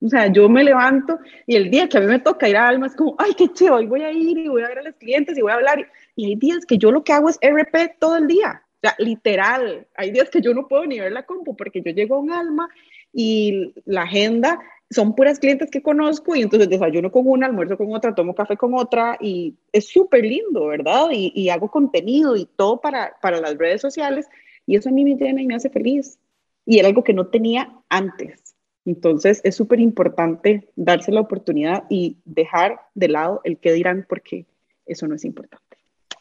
[0.00, 2.68] O sea, yo me levanto y el día que a mí me toca ir a
[2.68, 4.82] Alma es como, ay, qué chido, hoy voy a ir y voy a ver a
[4.82, 5.90] los clientes y voy a hablar.
[6.14, 8.62] Y hay días que yo lo que hago es RP todo el día.
[8.76, 11.90] O sea, literal, hay días que yo no puedo ni ver la compu porque yo
[11.90, 12.68] llego a un Alma
[13.12, 17.94] y la agenda son puras clientes que conozco y entonces desayuno con una, almuerzo con
[17.94, 21.08] otra, tomo café con otra y es súper lindo, ¿verdad?
[21.12, 24.28] Y, y, hago contenido y todo para, para las redes sociales
[24.66, 26.18] y eso a mí me llena y me hace feliz.
[26.64, 28.54] Y era algo que no tenía antes.
[28.84, 34.46] Entonces es súper importante darse la oportunidad y dejar de lado el que dirán porque
[34.86, 35.64] eso no es importante.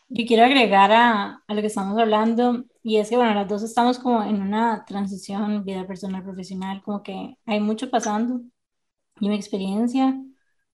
[0.09, 3.63] Yo quiero agregar a, a, lo que estamos hablando y es que, bueno, las dos
[3.63, 8.41] estamos como en una transición vida personal, profesional, como que hay mucho pasando
[9.19, 10.21] y mi experiencia,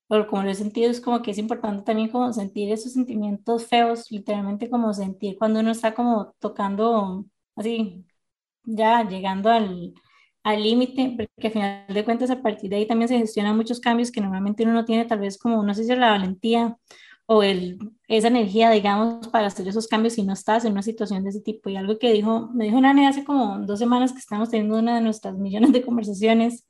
[0.08, 3.66] o como lo he sentido, es como que es importante también como sentir esos sentimientos
[3.66, 7.26] feos, literalmente como sentir cuando uno está como tocando
[7.56, 8.06] así,
[8.64, 9.94] ya llegando al
[10.44, 13.80] al límite, porque al final de cuentas a partir de ahí también se gestionan muchos
[13.80, 16.76] cambios que normalmente uno no tiene tal vez como, no sé si la valentía
[17.26, 17.78] o el,
[18.08, 21.40] esa energía, digamos, para hacer esos cambios si no estás en una situación de ese
[21.40, 21.70] tipo.
[21.70, 24.96] Y algo que dijo, me dijo Nane hace como dos semanas que estamos teniendo una
[24.96, 26.66] de nuestras millones de conversaciones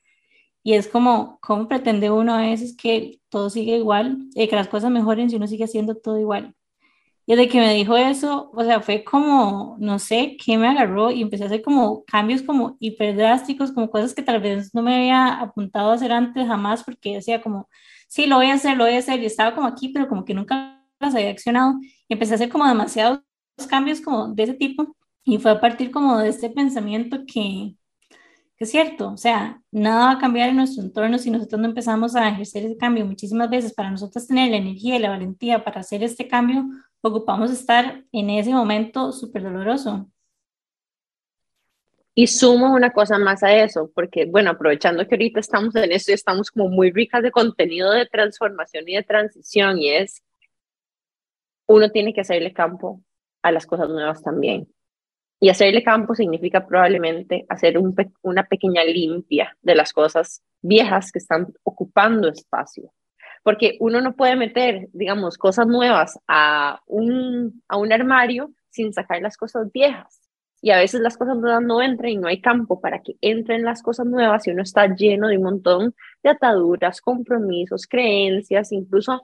[0.65, 4.69] y es como, ¿cómo pretende uno a veces que todo siga igual, y que las
[4.69, 6.55] cosas mejoren si uno sigue haciendo todo igual?
[7.27, 11.11] Y desde que me dijo eso, o sea, fue como, no sé, qué me agarró
[11.11, 14.83] y empecé a hacer como cambios como hiper drásticos, como cosas que tal vez no
[14.83, 17.69] me había apuntado a hacer antes jamás, porque decía como,
[18.09, 20.25] sí, lo voy a hacer, lo voy a hacer, y estaba como aquí, pero como
[20.25, 21.75] que nunca las había accionado.
[22.09, 23.21] Y empecé a hacer como demasiados
[23.69, 27.77] cambios como de ese tipo, y fue a partir como de este pensamiento que
[28.65, 32.17] es cierto, o sea, nada va a cambiar en nuestro entorno si nosotros no empezamos
[32.17, 33.07] a ejercer ese cambio.
[33.07, 36.65] Muchísimas veces para nosotros tener la energía y la valentía para hacer este cambio,
[37.01, 40.09] ocupamos estar en ese momento súper doloroso.
[42.15, 46.13] Y sumo una cosa más a eso, porque bueno, aprovechando que ahorita estamos en esto
[46.13, 50.23] y estamos como muy ricas de contenido de transformación y de transición, y es,
[51.67, 53.03] uno tiene que hacerle campo
[53.43, 54.69] a las cosas nuevas también.
[55.45, 61.19] Y hacerle campo significa probablemente hacer un una pequeña limpia de las cosas viejas que
[61.19, 62.95] están ocupando espacio
[63.43, 69.21] porque uno no puede meter, digamos, cosas nuevas a un, a un armario sin sacar
[69.21, 70.23] las cosas viejas.
[70.63, 73.65] Y a veces las cosas nuevas no entran y no hay campo para que entren
[73.65, 79.21] las cosas nuevas y uno está lleno de un montón de ataduras, compromisos, creencias, incluso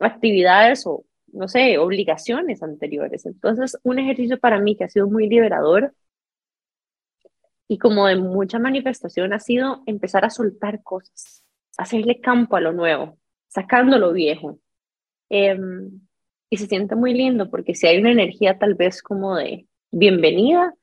[0.00, 3.26] actividades o, no sé, obligaciones anteriores.
[3.26, 5.94] Entonces, un ejercicio para mí que ha sido muy liberador
[7.68, 11.42] y como de mucha manifestación ha sido empezar a soltar cosas,
[11.78, 13.18] hacerle campo a lo nuevo,
[13.48, 14.58] sacando lo viejo.
[15.30, 16.00] Em,
[16.50, 20.74] y se siente muy lindo porque si hay una energía tal vez como de bienvenida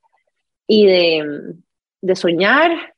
[0.65, 1.53] y de,
[2.01, 2.95] de soñar,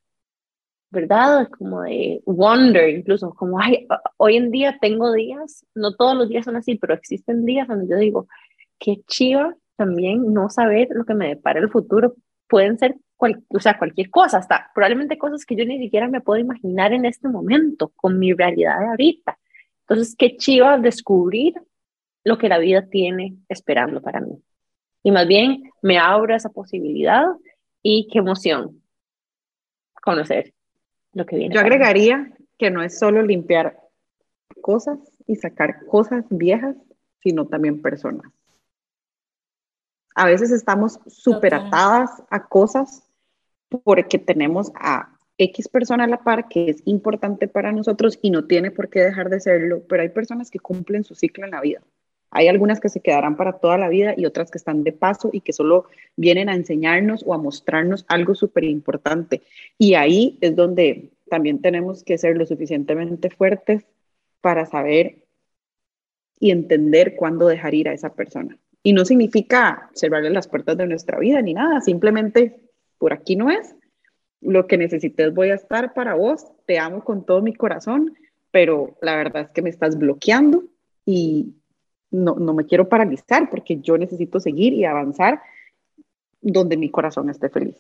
[0.92, 1.48] ¿verdad?
[1.58, 6.46] Como de wonder, incluso como, ay, hoy en día tengo días, no todos los días
[6.46, 8.28] son así, pero existen días donde yo digo,
[8.78, 12.16] qué chiva también no saber lo que me depara el futuro.
[12.48, 16.40] Pueden ser, o sea, cualquier cosa, hasta probablemente cosas que yo ni siquiera me puedo
[16.40, 19.40] imaginar en este momento, con mi realidad de ahorita.
[19.88, 21.54] Entonces, qué chiva descubrir
[22.26, 24.44] lo que la vida tiene esperando para mí.
[25.04, 27.26] Y más bien me abro esa posibilidad
[27.82, 28.82] y qué emoción
[30.02, 30.54] conocer
[31.14, 31.54] lo que viene.
[31.54, 33.80] Yo agregaría que no es solo limpiar
[34.62, 36.76] cosas y sacar cosas viejas,
[37.22, 38.32] sino también personas.
[40.16, 43.04] A veces estamos súper atadas a cosas
[43.84, 48.46] porque tenemos a X persona a la par que es importante para nosotros y no
[48.46, 51.62] tiene por qué dejar de serlo, pero hay personas que cumplen su ciclo en la
[51.62, 51.82] vida.
[52.32, 55.30] Hay algunas que se quedarán para toda la vida y otras que están de paso
[55.34, 59.42] y que solo vienen a enseñarnos o a mostrarnos algo súper importante.
[59.78, 63.86] Y ahí es donde también tenemos que ser lo suficientemente fuertes
[64.40, 65.26] para saber
[66.40, 68.58] y entender cuándo dejar ir a esa persona.
[68.84, 72.60] y no significa cerrarle las puertas de nuestra vida ni nada, simplemente
[72.98, 73.76] por aquí no es.
[74.42, 78.16] Lo que necesites voy a estar para vos, te amo con todo mi corazón,
[78.50, 80.64] pero la verdad es que me estás bloqueando
[81.06, 81.54] y
[82.12, 85.42] no, no me quiero paralizar porque yo necesito seguir y avanzar
[86.42, 87.78] donde mi corazón esté feliz.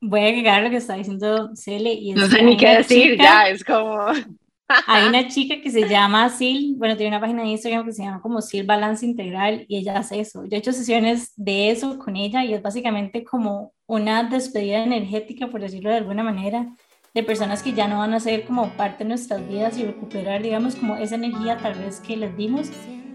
[0.00, 1.92] Voy a agregar lo que está diciendo Cele.
[1.92, 4.06] Y no sé ni qué decir, ya es como...
[4.86, 8.02] Hay una chica que se llama Sil, bueno, tiene una página de Instagram que se
[8.02, 10.46] llama como Sil Balance Integral y ella hace eso.
[10.46, 15.48] Yo he hecho sesiones de eso con ella y es básicamente como una despedida energética,
[15.48, 16.74] por decirlo de alguna manera,
[17.14, 20.42] de personas que ya no van a ser como parte de nuestras vidas y recuperar,
[20.42, 22.70] digamos, como esa energía tal vez que les dimos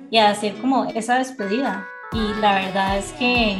[0.09, 1.85] y hacer como esa despedida.
[2.13, 3.57] Y la verdad es que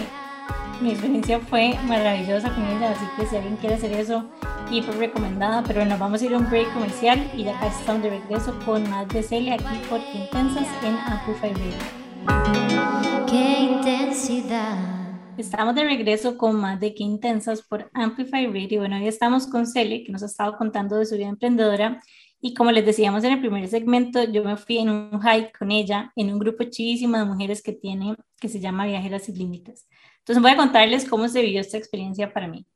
[0.82, 4.30] mi experiencia fue maravillosa con ella, así que si alguien quiere hacer eso,
[4.70, 8.04] fue recomendada, pero nos vamos a ir a un break comercial y ya casi estamos
[8.04, 13.26] de regreso con más de Celia aquí por Intensas en Amplify Radio.
[13.28, 14.99] ¡Qué intensidad!
[15.40, 18.82] Estamos de regreso con más de Qué Intensas por Amplify Radio.
[18.82, 22.04] Bueno, hoy estamos con Celia, que nos ha estado contando de su vida emprendedora.
[22.42, 25.72] Y como les decíamos en el primer segmento, yo me fui en un hike con
[25.72, 29.88] ella, en un grupo chivísimo de mujeres que tiene, que se llama Viajeras Sin Límites.
[30.18, 32.68] Entonces voy a contarles cómo se vivió esta experiencia para mí.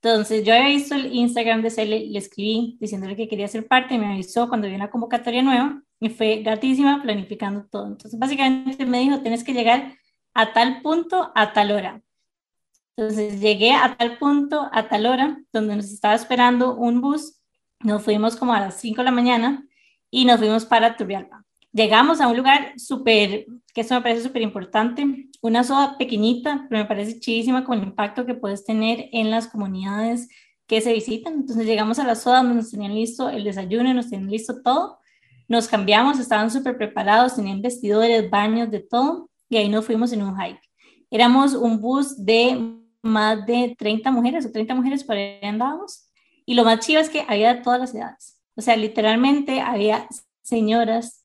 [0.00, 3.98] Entonces yo había visto el Instagram de Cele, le escribí diciéndole que quería ser parte,
[3.98, 7.88] me avisó cuando vi una convocatoria nueva y fue gratísima planificando todo.
[7.88, 9.96] Entonces básicamente me dijo, tienes que llegar
[10.32, 12.03] a tal punto, a tal hora.
[12.96, 17.40] Entonces llegué a tal punto, a tal hora, donde nos estaba esperando un bus.
[17.80, 19.66] Nos fuimos como a las 5 de la mañana
[20.10, 21.44] y nos fuimos para Turrialba.
[21.72, 26.82] Llegamos a un lugar súper, que eso me parece súper importante, una soda pequeñita, pero
[26.82, 30.28] me parece chidísima con el impacto que puedes tener en las comunidades
[30.68, 31.34] que se visitan.
[31.34, 34.98] Entonces llegamos a la soda donde nos tenían listo el desayuno, nos tenían listo todo.
[35.48, 39.28] Nos cambiamos, estaban súper preparados, tenían vestidores, baños, de todo.
[39.48, 40.60] Y ahí nos fuimos en un hike.
[41.10, 46.10] Éramos un bus de más de 30 mujeres o 30 mujeres por ahí andábamos.
[46.46, 48.40] Y lo más chido es que había de todas las edades.
[48.56, 50.08] O sea, literalmente había
[50.42, 51.24] señoras,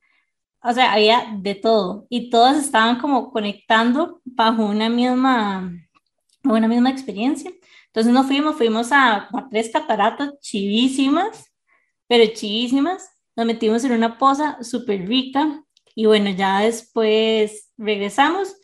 [0.62, 2.06] o sea, había de todo.
[2.10, 5.72] Y todas estaban como conectando bajo una misma,
[6.44, 7.52] una misma experiencia.
[7.88, 11.52] Entonces nos fuimos, fuimos a, a tres cataratas chivísimas,
[12.08, 13.10] pero chivísimas.
[13.36, 15.64] Nos metimos en una poza súper rica.
[15.96, 18.59] Y bueno, ya después regresamos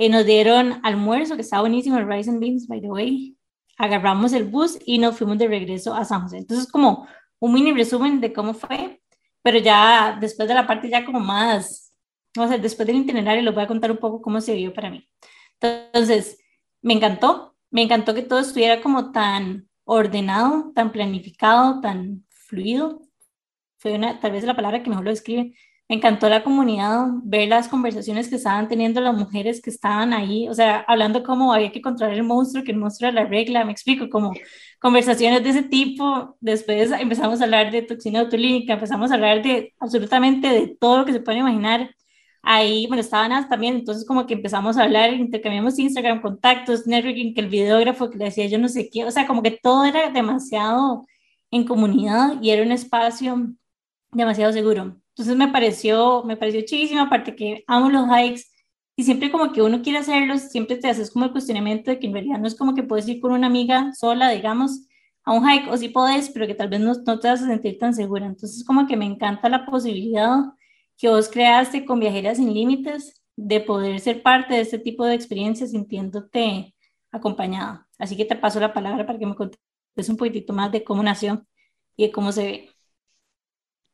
[0.00, 3.36] eh, nos dieron almuerzo, que estaba buenísimo, el rice and beans, by the way.
[3.78, 6.38] Agarramos el bus y nos fuimos de regreso a San José.
[6.38, 7.08] Entonces, como
[7.40, 9.02] un mini resumen de cómo fue,
[9.42, 11.92] pero ya después de la parte ya como más,
[12.38, 14.88] o sea, después del itinerario les voy a contar un poco cómo se vio para
[14.88, 15.04] mí.
[15.60, 16.38] Entonces,
[16.80, 23.02] me encantó, me encantó que todo estuviera como tan ordenado, tan planificado, tan fluido.
[23.78, 25.54] Fue una, tal vez la palabra que mejor lo describe,
[25.88, 30.48] me encantó la comunidad, ver las conversaciones que estaban teniendo las mujeres que estaban ahí,
[30.48, 33.64] o sea, hablando cómo había que encontrar el monstruo, que el monstruo era la regla,
[33.64, 34.32] me explico, como
[34.80, 36.36] conversaciones de ese tipo.
[36.40, 41.04] Después empezamos a hablar de toxina botulínica, empezamos a hablar de absolutamente de todo lo
[41.06, 41.90] que se puede imaginar.
[42.42, 47.40] Ahí, bueno, estaban también, entonces como que empezamos a hablar, intercambiamos Instagram, contactos, networking, que
[47.40, 50.10] el videógrafo que le decía yo no sé qué, o sea, como que todo era
[50.10, 51.06] demasiado
[51.50, 53.54] en comunidad y era un espacio
[54.12, 54.96] demasiado seguro.
[55.18, 58.44] Entonces me pareció, me pareció chivísimo, aparte que amo los hikes
[58.94, 62.06] y siempre como que uno quiere hacerlos, siempre te haces como el cuestionamiento de que
[62.06, 64.86] en realidad no es como que puedes ir con una amiga sola, digamos,
[65.24, 67.46] a un hike, o sí podés, pero que tal vez no, no te vas a
[67.48, 68.26] sentir tan segura.
[68.26, 70.36] Entonces como que me encanta la posibilidad
[70.96, 75.14] que vos creaste con Viajeras Sin Límites de poder ser parte de este tipo de
[75.14, 76.76] experiencias sintiéndote
[77.10, 77.88] acompañada.
[77.98, 79.58] Así que te paso la palabra para que me contes
[80.08, 81.44] un poquitito más de cómo nació
[81.96, 82.77] y de cómo se ve.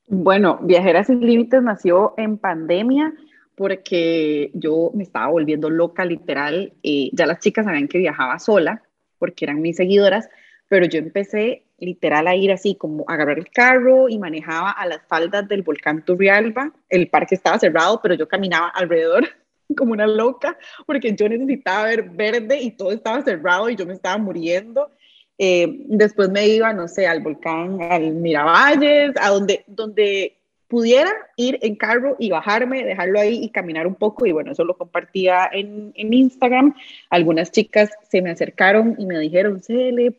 [0.07, 3.15] Bueno, Viajeras sin Límites nació en pandemia
[3.55, 6.73] porque yo me estaba volviendo loca, literal.
[6.83, 8.83] Eh, ya las chicas sabían que viajaba sola
[9.19, 10.29] porque eran mis seguidoras,
[10.69, 14.87] pero yo empecé literal a ir así como a agarrar el carro y manejaba a
[14.87, 16.73] las faldas del volcán Turrialba.
[16.89, 19.25] El parque estaba cerrado, pero yo caminaba alrededor
[19.77, 23.95] como una loca porque yo necesitaba ver verde y todo estaba cerrado y yo me
[23.95, 24.91] estaba muriendo.
[25.39, 30.37] Eh, después me iba, no sé, al volcán, al Miravalles, a donde, donde
[30.69, 34.27] pudiera ir en carro y bajarme, dejarlo ahí y caminar un poco.
[34.27, 36.75] Y bueno, eso lo compartía en, en Instagram.
[37.11, 40.17] Algunas chicas se me acercaron y me dijeron, Cele,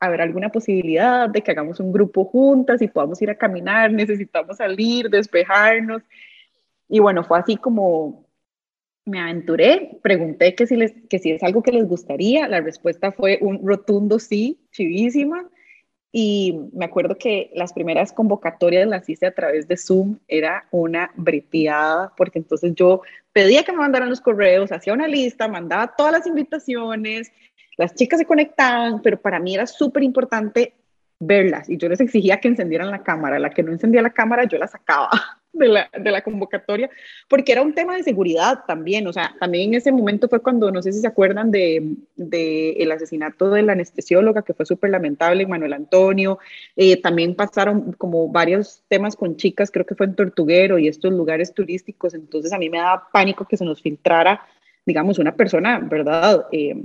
[0.00, 3.92] a ver alguna posibilidad de que hagamos un grupo juntas y podamos ir a caminar,
[3.92, 6.02] necesitamos salir, despejarnos.
[6.88, 8.27] Y bueno, fue así como
[9.08, 13.10] me aventuré, pregunté que si, les, que si es algo que les gustaría, la respuesta
[13.10, 15.48] fue un rotundo sí, chivísima,
[16.12, 21.10] y me acuerdo que las primeras convocatorias las hice a través de Zoom, era una
[21.16, 23.02] breteada, porque entonces yo
[23.32, 27.30] pedía que me mandaran los correos, hacía una lista, mandaba todas las invitaciones,
[27.76, 30.74] las chicas se conectaban, pero para mí era súper importante
[31.20, 34.44] verlas y yo les exigía que encendieran la cámara, la que no encendía la cámara
[34.44, 35.10] yo la sacaba
[35.52, 36.90] de la, convocatoria,
[37.28, 40.70] porque era un tema de seguridad también, o sea, también en ese momento fue cuando,
[40.70, 45.46] no sé si se acuerdan de, el asesinato de la anestesióloga, que fue súper lamentable,
[45.46, 46.38] Manuel Antonio,
[46.76, 51.12] eh, también pasaron como varios temas con chicas, creo que fue en Tortuguero y estos
[51.12, 54.40] lugares turísticos, entonces a mí me daba pánico que se nos filtrara,
[54.86, 56.46] digamos, una persona, ¿verdad?
[56.52, 56.76] Eh,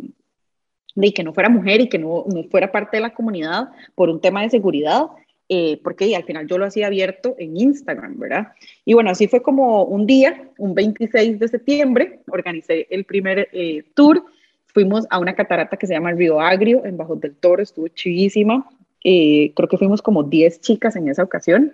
[1.15, 4.21] que no fuera mujer y que no, no fuera parte de la comunidad por un
[4.21, 5.07] tema de seguridad.
[5.55, 8.53] Eh, porque al final yo lo hacía abierto en Instagram, ¿verdad?
[8.85, 13.83] Y bueno, así fue como un día, un 26 de septiembre, organicé el primer eh,
[13.93, 14.25] tour,
[14.65, 18.67] fuimos a una catarata que se llama Río Agrio, en Bajo del Toro, estuvo chivísima,
[19.03, 21.73] eh, creo que fuimos como 10 chicas en esa ocasión.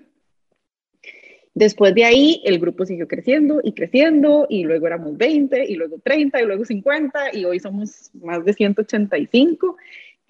[1.53, 5.99] Después de ahí, el grupo siguió creciendo y creciendo, y luego éramos 20, y luego
[6.03, 9.77] 30, y luego 50, y hoy somos más de 185.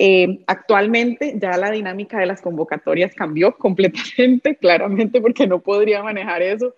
[0.02, 6.42] Eh, actualmente ya la dinámica de las convocatorias cambió completamente, claramente, porque no podría manejar
[6.42, 6.74] eso.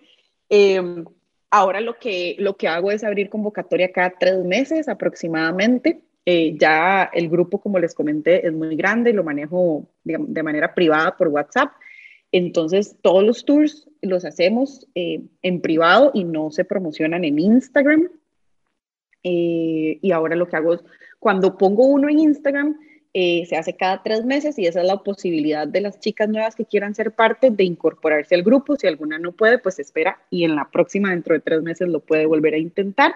[0.50, 1.04] Eh,
[1.48, 6.00] ahora lo que, lo que hago es abrir convocatoria cada tres meses aproximadamente.
[6.26, 11.16] Eh, ya el grupo, como les comenté, es muy grande, lo manejo de manera privada
[11.16, 11.70] por WhatsApp.
[12.32, 18.08] Entonces, todos los tours los hacemos en privado y no se promocionan en Instagram.
[19.22, 20.84] y ahora lo que hago es,
[21.18, 22.76] cuando pongo uno en Instagram,
[23.14, 26.56] eh, se hace cada tres meses y esa es la posibilidad de las chicas nuevas
[26.56, 28.76] que quieran ser parte de incorporarse al grupo.
[28.76, 32.00] Si alguna no puede, pues espera y en la próxima, dentro de tres meses, lo
[32.00, 33.14] puede volver a intentar.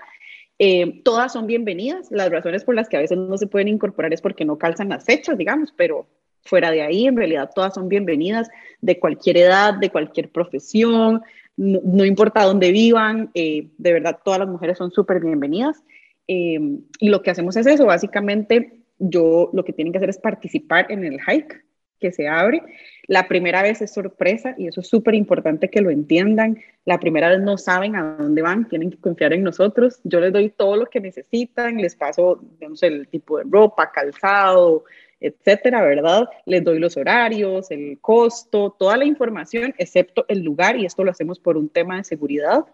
[0.58, 2.10] Eh, todas son bienvenidas.
[2.10, 4.90] Las razones por las que a veces no se pueden incorporar es porque no calzan
[4.90, 6.06] las fechas, digamos, pero
[6.42, 8.48] fuera de ahí, en realidad todas son bienvenidas
[8.82, 11.22] de cualquier edad, de cualquier profesión,
[11.56, 15.82] no, importa dónde vivan, eh, de verdad todas las mujeres son súper bienvenidas.
[16.28, 20.86] y lo que hacemos es eso, básicamente yo lo que tienen que hacer es participar
[20.90, 21.64] en el hike
[21.98, 22.62] que se abre.
[23.06, 26.58] La primera vez es sorpresa y eso es súper importante que lo entiendan.
[26.84, 30.00] La primera vez no saben a dónde van, tienen que confiar en nosotros.
[30.04, 34.84] Yo les doy todo lo que necesitan, les paso, digamos, el tipo de ropa, calzado,
[35.20, 36.28] etcétera, ¿verdad?
[36.44, 41.10] Les doy los horarios, el costo, toda la información, excepto el lugar, y esto lo
[41.10, 42.66] hacemos por un tema de seguridad,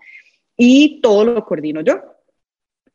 [0.57, 2.03] y todo lo coordino yo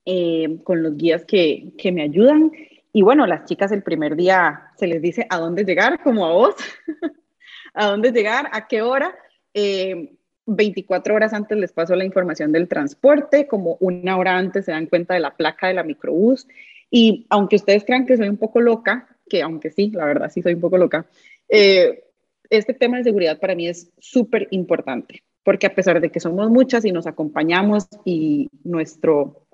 [0.05, 2.51] eh, con los guías que, que me ayudan.
[2.97, 6.31] Y bueno, las chicas el primer día se les dice a dónde llegar, como a
[6.31, 6.55] vos,
[7.75, 9.15] a dónde llegar, a qué hora.
[9.53, 14.71] 24 eh, horas antes les paso la información del transporte, como una hora antes se
[14.71, 16.47] dan cuenta de la placa de la microbús.
[16.89, 20.41] Y aunque ustedes crean que soy un poco loca, que aunque sí, la verdad sí
[20.41, 21.05] soy un poco loca,
[21.49, 22.03] eh,
[22.49, 26.49] este tema de seguridad para mí es súper importante, porque a pesar de que somos
[26.49, 29.46] muchas y nos acompañamos y nuestro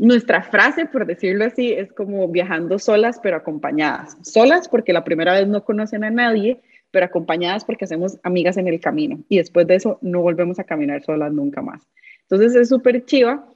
[0.00, 4.16] nuestra frase, por decirlo así, es como viajando solas pero acompañadas.
[4.22, 6.58] Solas porque la primera vez no conocen a nadie,
[6.90, 10.64] pero acompañadas porque hacemos amigas en el camino y después de eso no volvemos a
[10.64, 11.86] caminar solas nunca más.
[12.22, 13.46] Entonces es súper chiva,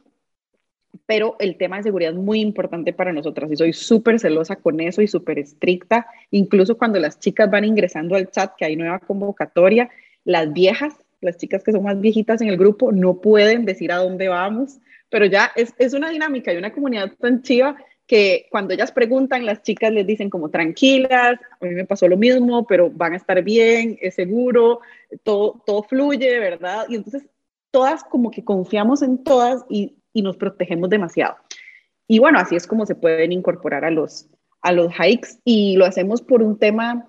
[1.07, 4.80] pero el tema de seguridad es muy importante para nosotras y soy súper celosa con
[4.80, 6.07] eso y súper estricta.
[6.30, 9.88] Incluso cuando las chicas van ingresando al chat, que hay nueva convocatoria,
[10.24, 13.97] las viejas, las chicas que son más viejitas en el grupo, no pueden decir a
[13.97, 14.78] dónde vamos
[15.11, 17.76] pero ya es, es una dinámica y una comunidad tan chiva
[18.07, 22.16] que cuando ellas preguntan, las chicas les dicen como tranquilas, a mí me pasó lo
[22.16, 24.80] mismo, pero van a estar bien, es seguro,
[25.22, 26.86] todo, todo fluye, ¿verdad?
[26.88, 27.26] Y entonces
[27.70, 31.36] todas como que confiamos en todas y, y nos protegemos demasiado.
[32.07, 34.28] Y bueno, así es como se pueden incorporar a los,
[34.61, 37.09] a los hikes y lo hacemos por un tema,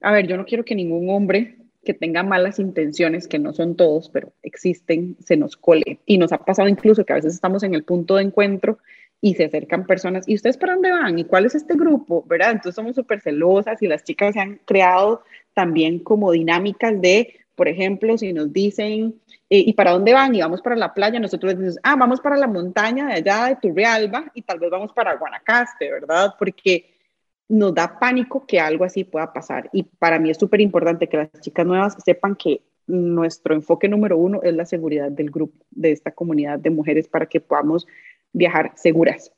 [0.00, 1.56] a ver, yo no quiero que ningún hombre
[1.86, 6.00] que tenga malas intenciones, que no son todos, pero existen, se nos cole.
[6.04, 8.78] Y nos ha pasado incluso que a veces estamos en el punto de encuentro
[9.22, 11.18] y se acercan personas, ¿y ustedes para dónde van?
[11.18, 12.22] ¿Y cuál es este grupo?
[12.28, 12.50] ¿Verdad?
[12.50, 15.22] Entonces somos súper celosas y las chicas se han creado
[15.54, 19.14] también como dinámicas de, por ejemplo, si nos dicen,
[19.48, 20.34] eh, ¿y para dónde van?
[20.34, 23.56] Y vamos para la playa, nosotros decimos, ah, vamos para la montaña de allá de
[23.56, 26.34] Turrialba y tal vez vamos para Guanacaste, ¿verdad?
[26.38, 26.95] Porque
[27.48, 29.68] nos da pánico que algo así pueda pasar.
[29.72, 34.16] Y para mí es súper importante que las chicas nuevas sepan que nuestro enfoque número
[34.16, 37.86] uno es la seguridad del grupo, de esta comunidad de mujeres, para que podamos
[38.32, 39.32] viajar seguras.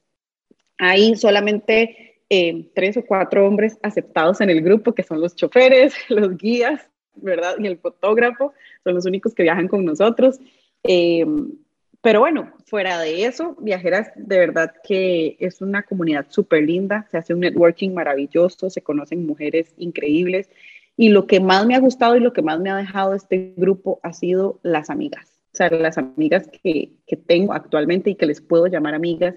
[0.78, 5.94] Hay solamente eh, tres o cuatro hombres aceptados en el grupo, que son los choferes,
[6.08, 7.56] los guías, ¿verdad?
[7.58, 8.52] Y el fotógrafo,
[8.84, 10.38] son los únicos que viajan con nosotros.
[10.82, 11.26] Eh,
[12.00, 17.18] pero bueno, fuera de eso, Viajeras de verdad que es una comunidad súper linda, se
[17.18, 20.48] hace un networking maravilloso, se conocen mujeres increíbles
[20.96, 23.52] y lo que más me ha gustado y lo que más me ha dejado este
[23.56, 28.26] grupo ha sido las amigas, o sea, las amigas que, que tengo actualmente y que
[28.26, 29.34] les puedo llamar amigas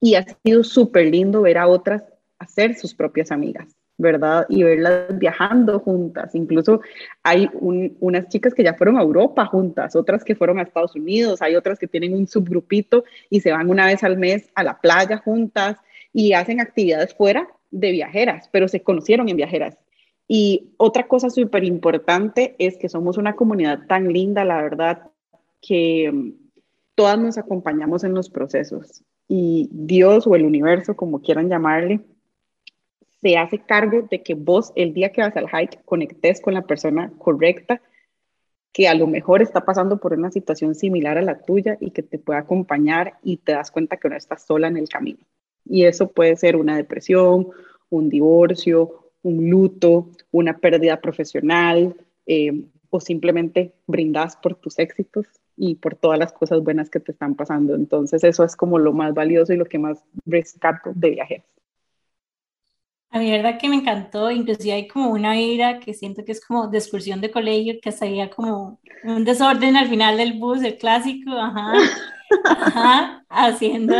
[0.00, 2.04] y ha sido súper lindo ver a otras
[2.38, 3.76] hacer sus propias amigas.
[4.00, 4.46] ¿Verdad?
[4.48, 6.34] Y verlas viajando juntas.
[6.34, 6.80] Incluso
[7.22, 11.42] hay unas chicas que ya fueron a Europa juntas, otras que fueron a Estados Unidos,
[11.42, 14.80] hay otras que tienen un subgrupito y se van una vez al mes a la
[14.80, 15.76] playa juntas
[16.12, 19.76] y hacen actividades fuera de viajeras, pero se conocieron en viajeras.
[20.26, 25.10] Y otra cosa súper importante es que somos una comunidad tan linda, la verdad,
[25.60, 26.32] que mm,
[26.94, 29.02] todas nos acompañamos en los procesos.
[29.28, 32.00] Y Dios o el universo, como quieran llamarle,
[33.20, 36.62] se hace cargo de que vos el día que vas al hike conectes con la
[36.62, 37.80] persona correcta
[38.72, 42.02] que a lo mejor está pasando por una situación similar a la tuya y que
[42.02, 45.18] te pueda acompañar y te das cuenta que no estás sola en el camino.
[45.64, 47.48] Y eso puede ser una depresión,
[47.88, 51.96] un divorcio, un luto, una pérdida profesional
[52.26, 57.12] eh, o simplemente brindas por tus éxitos y por todas las cosas buenas que te
[57.12, 57.74] están pasando.
[57.74, 61.59] Entonces eso es como lo más valioso y lo que más rescato de viajes.
[63.12, 66.44] A mí, verdad que me encantó, inclusive hay como una ira que siento que es
[66.44, 70.78] como de excursión de colegio, que hasta como un desorden al final del bus, el
[70.78, 71.72] clásico, ajá,
[72.44, 73.94] ajá, haciendo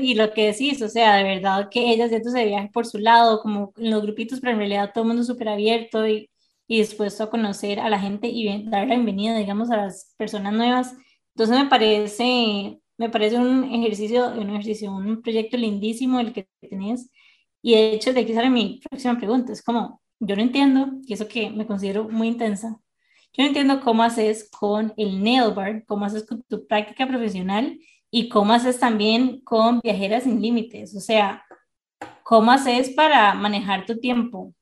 [0.00, 2.98] y lo que decís, o sea, de verdad que ellas ya se viaje por su
[2.98, 6.30] lado, como en los grupitos, pero en realidad todo el mundo súper abierto y,
[6.66, 10.54] y dispuesto a conocer a la gente y dar la bienvenida, digamos, a las personas
[10.54, 10.94] nuevas.
[11.34, 17.10] Entonces me parece, me parece un ejercicio, un ejercicio, un proyecto lindísimo el que tenés
[17.62, 19.52] y de hecho, de aquí sale mi próxima pregunta.
[19.52, 22.78] Es como, yo no entiendo, y eso que me considero muy intensa,
[23.32, 27.78] yo no entiendo cómo haces con el nail bar, cómo haces con tu práctica profesional
[28.10, 30.96] y cómo haces también con Viajeras sin Límites.
[30.96, 31.44] O sea,
[32.22, 34.54] ¿cómo haces para manejar tu tiempo?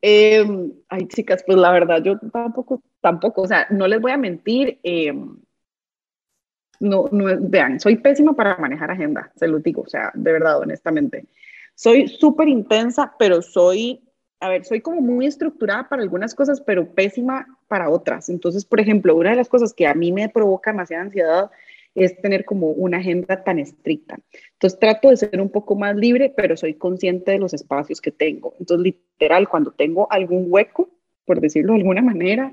[0.00, 4.16] Em, ay, chicas, pues la verdad, yo tampoco, tampoco, o sea, no les voy a
[4.16, 4.80] mentir.
[4.82, 5.36] Em,
[6.80, 10.58] no, no, vean, soy pésima para manejar agenda, se lo digo, o sea, de verdad,
[10.58, 11.28] honestamente.
[11.74, 14.02] Soy súper intensa, pero soy,
[14.40, 18.28] a ver, soy como muy estructurada para algunas cosas, pero pésima para otras.
[18.28, 21.50] Entonces, por ejemplo, una de las cosas que a mí me provoca demasiada ansiedad
[21.94, 24.18] es tener como una agenda tan estricta.
[24.54, 28.10] Entonces trato de ser un poco más libre, pero soy consciente de los espacios que
[28.10, 28.54] tengo.
[28.58, 30.88] Entonces, literal, cuando tengo algún hueco,
[31.24, 32.52] por decirlo de alguna manera,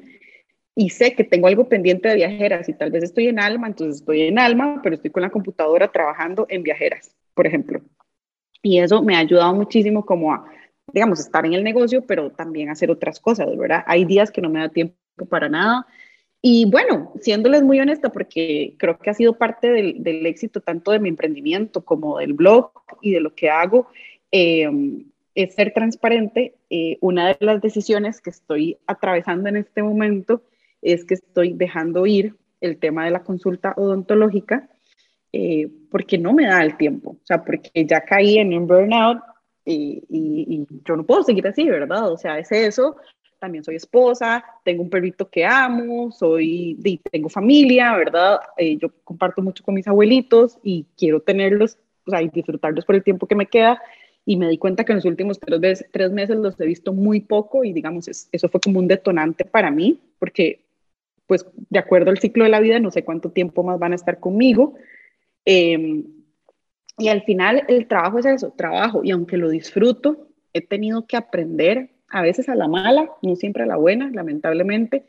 [0.75, 3.97] y sé que tengo algo pendiente de viajeras y tal vez estoy en alma, entonces
[4.01, 7.81] estoy en alma, pero estoy con la computadora trabajando en viajeras, por ejemplo.
[8.61, 10.45] Y eso me ha ayudado muchísimo como a,
[10.93, 13.83] digamos, estar en el negocio, pero también hacer otras cosas, ¿verdad?
[13.87, 14.95] Hay días que no me da tiempo
[15.29, 15.87] para nada.
[16.41, 20.91] Y bueno, siéndoles muy honesta, porque creo que ha sido parte del, del éxito tanto
[20.91, 23.87] de mi emprendimiento como del blog y de lo que hago,
[24.31, 24.69] eh,
[25.35, 26.55] es ser transparente.
[26.69, 30.43] Eh, una de las decisiones que estoy atravesando en este momento
[30.81, 34.69] es que estoy dejando ir el tema de la consulta odontológica
[35.31, 39.19] eh, porque no me da el tiempo, o sea, porque ya caí en un burnout
[39.63, 42.11] y, y, yo no puedo seguir así, ¿verdad?
[42.11, 42.95] O sea, es eso.
[43.37, 46.77] También soy esposa, tengo un perrito que amo, soy,
[47.09, 48.39] tengo familia, ¿verdad?
[48.57, 52.95] Eh, yo comparto mucho con mis abuelitos y quiero tenerlos, o sea, y disfrutarlos por
[52.95, 53.81] el tiempo que me queda.
[54.25, 56.91] Y me di cuenta que en los últimos tres, veces, tres meses los he visto
[56.91, 60.61] muy poco y digamos, eso fue como un detonante para mí, porque
[61.25, 63.95] pues de acuerdo al ciclo de la vida, no sé cuánto tiempo más van a
[63.95, 64.73] estar conmigo,
[65.45, 66.03] Em,
[66.97, 69.01] y al final el trabajo es eso, trabajo.
[69.03, 73.63] Y aunque lo disfruto, he tenido que aprender, a veces a la mala, no siempre
[73.63, 75.05] a la buena, lamentablemente,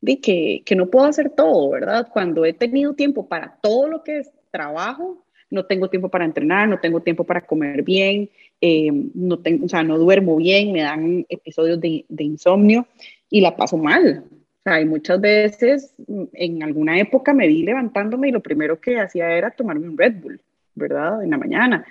[0.00, 2.08] de que, que no puedo hacer todo, ¿verdad?
[2.12, 6.68] Cuando he tenido tiempo para todo lo que es trabajo, no tengo tiempo para entrenar,
[6.68, 8.28] no tengo tiempo para comer bien,
[8.60, 12.86] em, no tengo, o sea, no duermo bien, me dan episodios de, de insomnio
[13.30, 14.24] y la paso mal,
[14.64, 18.98] sea, y muchas veces mm, en alguna época me vi levantándome y lo primero que
[18.98, 20.40] hacía era tomarme un Red Bull,
[20.74, 21.22] ¿verdad?
[21.22, 21.84] En la mañana.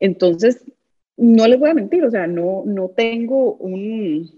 [0.00, 0.64] Entonces,
[1.16, 4.30] no les voy a mentir, o sea, no, no tengo un,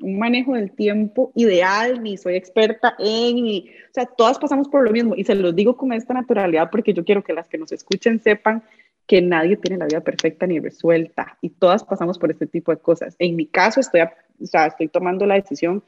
[0.00, 4.82] un manejo del tiempo ideal, ni soy experta en, ni, o sea, todas pasamos por
[4.82, 7.58] lo mismo y se los digo con esta naturalidad porque yo quiero que las que
[7.58, 8.62] nos escuchen sepan
[9.06, 12.78] que nadie tiene la vida perfecta ni resuelta y todas pasamos por este tipo de
[12.78, 13.16] cosas.
[13.18, 15.82] En mi caso, estoy, o sea, estoy tomando la decisión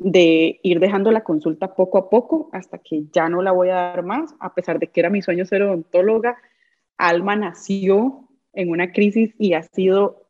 [0.00, 3.74] de ir dejando la consulta poco a poco hasta que ya no la voy a
[3.74, 6.38] dar más, a pesar de que era mi sueño ser odontóloga.
[6.96, 10.28] Alma nació en una crisis y ha sido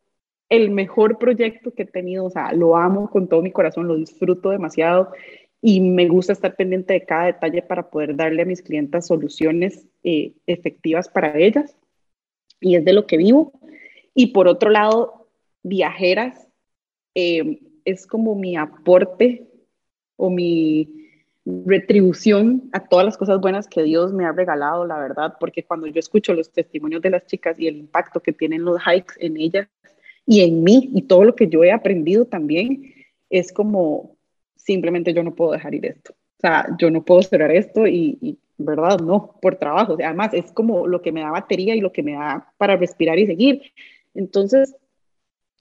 [0.48, 3.96] el mejor proyecto que he tenido, o sea, lo amo con todo mi corazón, lo
[3.96, 5.12] disfruto demasiado
[5.60, 9.86] y me gusta estar pendiente de cada detalle para poder darle a mis clientas soluciones
[10.02, 11.76] eh, efectivas para ellas
[12.58, 13.52] y es de lo que vivo.
[14.14, 15.28] Y por otro lado,
[15.62, 16.48] viajeras
[17.14, 19.47] eh, es como mi aporte
[20.18, 21.08] o mi
[21.64, 25.86] retribución a todas las cosas buenas que Dios me ha regalado, la verdad, porque cuando
[25.86, 29.38] yo escucho los testimonios de las chicas y el impacto que tienen los hikes en
[29.38, 29.66] ellas
[30.26, 32.92] y en mí y todo lo que yo he aprendido también,
[33.30, 34.16] es como
[34.56, 36.12] simplemente yo no puedo dejar ir esto.
[36.12, 38.98] O sea, yo no puedo cerrar esto y, ¿verdad?
[39.00, 39.94] No, por trabajo.
[39.94, 43.18] además, es como lo que me da batería y lo que me da para respirar
[43.18, 43.62] y seguir.
[44.14, 44.76] Entonces,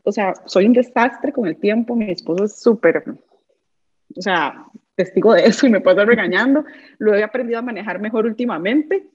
[0.03, 1.95] o sea, soy un desastre con el tiempo.
[1.95, 3.03] Mi esposo es súper,
[4.15, 6.65] o sea, testigo de eso y me pasa regañando.
[6.97, 9.07] Lo he aprendido a manejar mejor últimamente,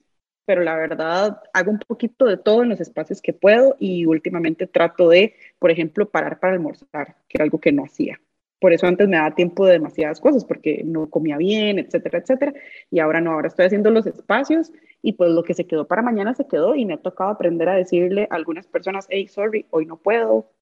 [0.44, 4.66] pero la verdad hago un poquito de todo en los espacios que puedo y últimamente
[4.66, 8.20] trato de, por ejemplo, parar para almorzar, que era algo que no hacía.
[8.60, 12.54] Por eso antes me daba tiempo de demasiadas cosas, porque no comía bien, etcétera, etcétera.
[12.92, 14.70] Y ahora no, ahora estoy haciendo los espacios
[15.02, 17.68] y pues lo que se quedó para mañana se quedó y me ha tocado aprender
[17.68, 20.52] a decirle a algunas personas, hey, sorry, hoy no puedo,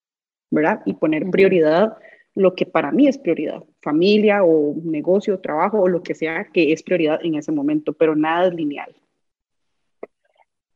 [0.51, 0.81] ¿verdad?
[0.87, 1.99] Y poner prioridad
[2.35, 6.73] lo que para mí es prioridad, familia o negocio, trabajo o lo que sea que
[6.73, 8.95] es prioridad en ese momento, pero nada es lineal.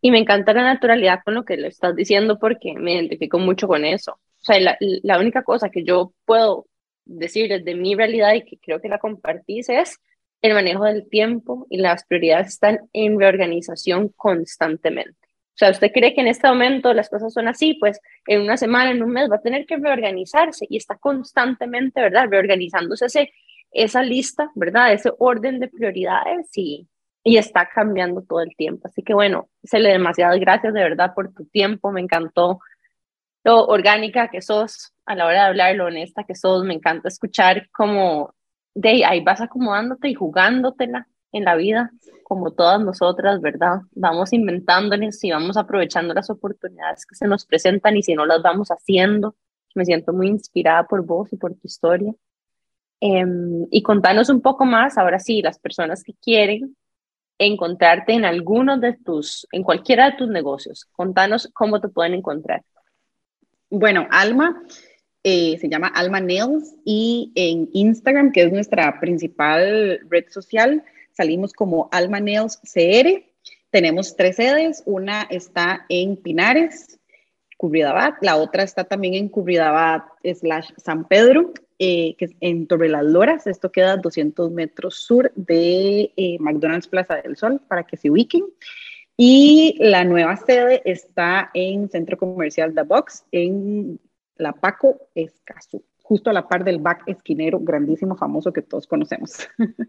[0.00, 3.66] Y me encanta la naturalidad con lo que le estás diciendo porque me identifico mucho
[3.66, 4.12] con eso.
[4.12, 6.66] O sea, la, la única cosa que yo puedo
[7.06, 9.98] decir desde mi realidad y que creo que la compartís es
[10.42, 15.23] el manejo del tiempo y las prioridades están en reorganización constantemente.
[15.54, 18.56] O sea, usted cree que en este momento las cosas son así, pues en una
[18.56, 22.26] semana, en un mes va a tener que reorganizarse y está constantemente, ¿verdad?
[22.28, 23.30] Reorganizándose
[23.70, 24.92] esa lista, ¿verdad?
[24.92, 26.88] Ese orden de prioridades y,
[27.22, 28.88] y está cambiando todo el tiempo.
[28.88, 32.58] Así que bueno, se le demasiadas gracias de verdad por tu tiempo, me encantó
[33.44, 37.08] lo orgánica que sos a la hora de hablar, lo honesta que sos, me encanta
[37.08, 38.34] escuchar como
[38.74, 41.90] de ahí vas acomodándote y jugándotela en la vida,
[42.22, 43.80] como todas nosotras, ¿verdad?
[43.92, 48.40] Vamos inventándoles y vamos aprovechando las oportunidades que se nos presentan y si no las
[48.40, 49.34] vamos haciendo.
[49.74, 52.14] Me siento muy inspirada por vos y por tu historia.
[53.00, 56.76] Em, y contanos un poco más, ahora sí, las personas que quieren
[57.38, 62.62] encontrarte en algunos de tus, en cualquiera de tus negocios, contanos cómo te pueden encontrar.
[63.68, 64.62] Bueno, Alma
[65.24, 70.84] eh, se llama Alma Nails y en Instagram, que es nuestra principal red social,
[71.14, 73.24] salimos como Alma Nails CR.
[73.70, 77.00] Tenemos tres sedes, una está en Pinares,
[77.56, 80.04] Curridabat, la otra está también en Curridabat
[80.34, 83.46] slash San Pedro, eh, que es en Torre las Loras.
[83.46, 88.10] Esto queda a 200 metros sur de eh, McDonald's Plaza del Sol, para que se
[88.10, 88.44] ubiquen.
[89.16, 94.00] Y la nueva sede está en Centro Comercial The Box, en
[94.36, 99.48] La Paco Escazú, justo a la par del back esquinero grandísimo, famoso que todos conocemos.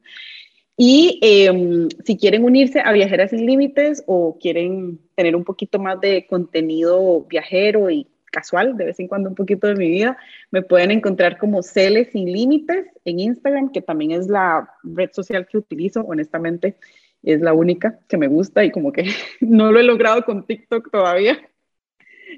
[0.78, 6.02] y em, si quieren unirse a Viajeras Sin Límites o quieren tener un poquito más
[6.02, 10.18] de contenido viajero y casual, de vez en cuando un poquito de mi vida,
[10.52, 15.48] me pueden encontrar como Cele Sin Límites en Instagram, que también es la red social
[15.48, 16.76] que utilizo, honestamente
[17.24, 19.06] es la única que me gusta y como que
[19.40, 21.40] no lo he logrado con TikTok todavía.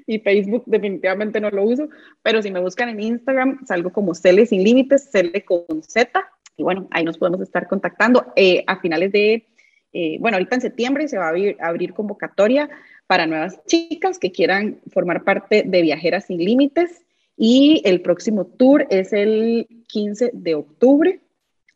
[0.06, 1.88] Y Facebook definitivamente no lo uso,
[2.22, 6.24] pero si me buscan en Instagram, salgo como Cele Sin Límites, Cele con Z,
[6.58, 8.32] y bueno, ahí nos podemos estar contactando.
[8.36, 9.46] Eh, a finales de,
[9.92, 12.68] eh, bueno, ahorita en septiembre se va a abrir, abrir, convocatoria
[13.06, 17.02] para nuevas chicas que quieran formar parte de Viajeras Sin Límites,
[17.40, 21.20] y el próximo tour es el 15 de octubre,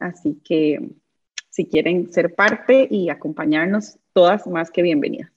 [0.01, 0.80] así que
[1.49, 5.30] si quieren ser parte y acompañarnos, todas más que bienvenidas.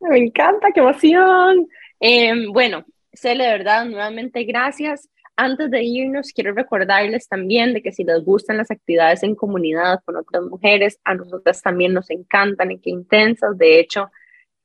[0.00, 1.68] Me encanta, qué emoción.
[2.00, 5.10] Em, bueno, Cele, de verdad, nuevamente gracias.
[5.36, 10.00] Antes de irnos, quiero recordarles también de que si les gustan las actividades en comunidad
[10.04, 13.58] con otras mujeres, a nosotras también nos encantan y qué intensas.
[13.58, 14.10] De hecho,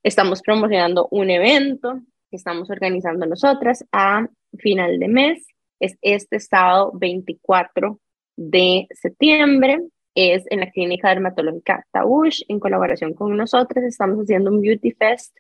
[0.03, 5.47] estamos promocionando un evento que estamos organizando nosotras a final de mes.
[5.80, 7.99] Es este sábado 24
[8.36, 9.80] de septiembre
[10.15, 15.36] es en la Clínica Dermatológica Taush, en colaboración con nosotros, estamos haciendo un Beauty Fest,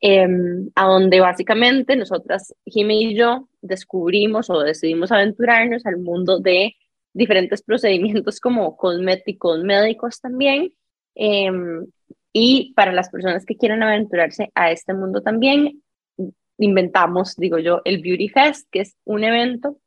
[0.00, 6.76] em, a donde básicamente nosotras, Jimmy y yo, descubrimos o decidimos aventurarnos al mundo de
[7.12, 10.72] diferentes procedimientos como cosméticos, médicos también.
[11.14, 11.86] Em,
[12.32, 15.82] y para las personas que quieran aventurarse a este mundo también,
[16.58, 19.78] inventamos, digo yo, el Beauty Fest, que es un evento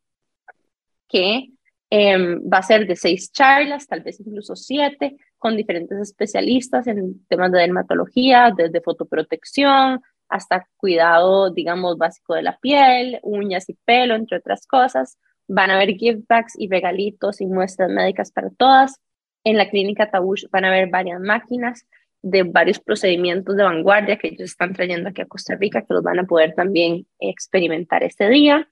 [1.07, 1.51] que
[1.93, 7.25] Em, va a ser de seis charlas, tal vez incluso siete, con diferentes especialistas en
[7.25, 14.13] temas de dermatología, desde fotoprotección hasta cuidado, digamos, básico de la piel, uñas y pelo,
[14.13, 15.17] entre otras cosas.
[15.47, 19.01] Van a haber gift bags y regalitos y muestras médicas para todas.
[19.43, 21.87] En la clínica Tabush van a haber varias máquinas
[22.21, 26.03] de varios procedimientos de vanguardia que ellos están trayendo aquí a Costa Rica, que los
[26.03, 28.69] van a poder también experimentar este día.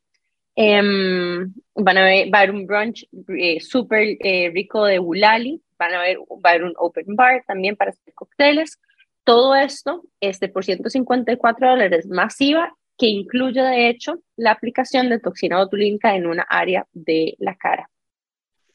[0.56, 6.18] Em, van a haber un brunch eh, súper eh, rico de Bulali, van a ver,
[6.20, 8.80] va a haber un open bar también para hacer cócteles.
[9.24, 15.20] Todo esto es de por 154 dólares masiva, que incluye de hecho la aplicación de
[15.20, 17.90] toxina botulínica en una área de la cara.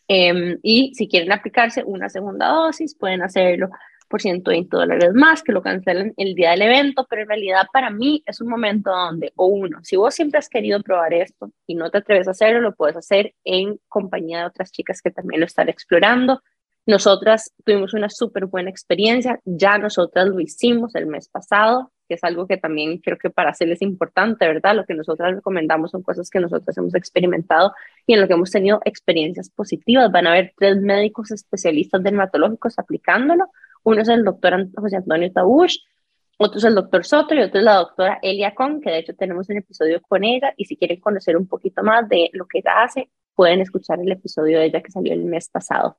[0.08, 3.70] Em, y si quieren aplicarse una segunda dosis, pueden hacerlo
[4.08, 7.90] por 120 dólares más, que lo cancelan el día del evento, pero en realidad para
[7.90, 11.74] mí es un momento donde, o uno, si vos siempre has querido probar esto y
[11.74, 15.40] no te atreves a hacerlo, lo puedes hacer en compañía de otras chicas que también
[15.40, 16.42] lo están explorando.
[16.86, 22.24] Nosotras tuvimos una súper buena experiencia, ya nosotras lo hicimos el mes pasado, que es
[22.24, 24.76] algo que también creo que para hacerles importante, ¿verdad?
[24.76, 27.72] Lo que nosotras recomendamos son cosas que nosotros hemos experimentado
[28.06, 30.12] y en lo que hemos tenido experiencias positivas.
[30.12, 33.46] Van a haber tres médicos especialistas dermatológicos aplicándolo.
[33.82, 35.78] Uno es el doctor José Antonio Tabush,
[36.36, 39.14] otro es el doctor Soto y otro es la doctora Elia Con, que de hecho
[39.14, 42.58] tenemos un episodio con ella y si quieren conocer un poquito más de lo que
[42.58, 45.96] ella hace, pueden escuchar el episodio de ella que salió el mes pasado.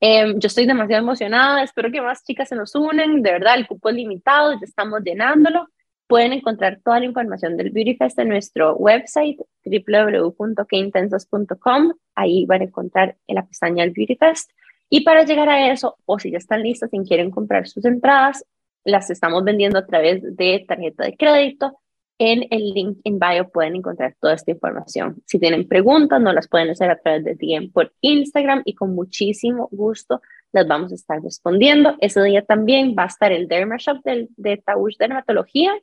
[0.00, 3.66] Em, yo estoy demasiado emocionada, espero que más chicas se nos unen, de verdad el
[3.66, 5.68] cupo es limitado, ya estamos llenándolo.
[6.06, 12.64] Pueden encontrar toda la información del Beauty Fest en nuestro website www.queintensas.com, ahí van a
[12.64, 14.50] encontrar en la pestaña del Beauty Fest.
[14.88, 18.44] Y para llegar a eso, o si ya están listas y quieren comprar sus entradas,
[18.84, 21.80] las estamos vendiendo a través de tarjeta de crédito.
[22.18, 25.22] En el link en bio pueden encontrar toda esta información.
[25.26, 28.94] Si tienen preguntas, no las pueden hacer a través de DM por Instagram y con
[28.94, 31.96] muchísimo gusto las vamos a estar respondiendo.
[32.00, 35.74] Ese día también va a estar el Derma Shop del, de Taush Dermatología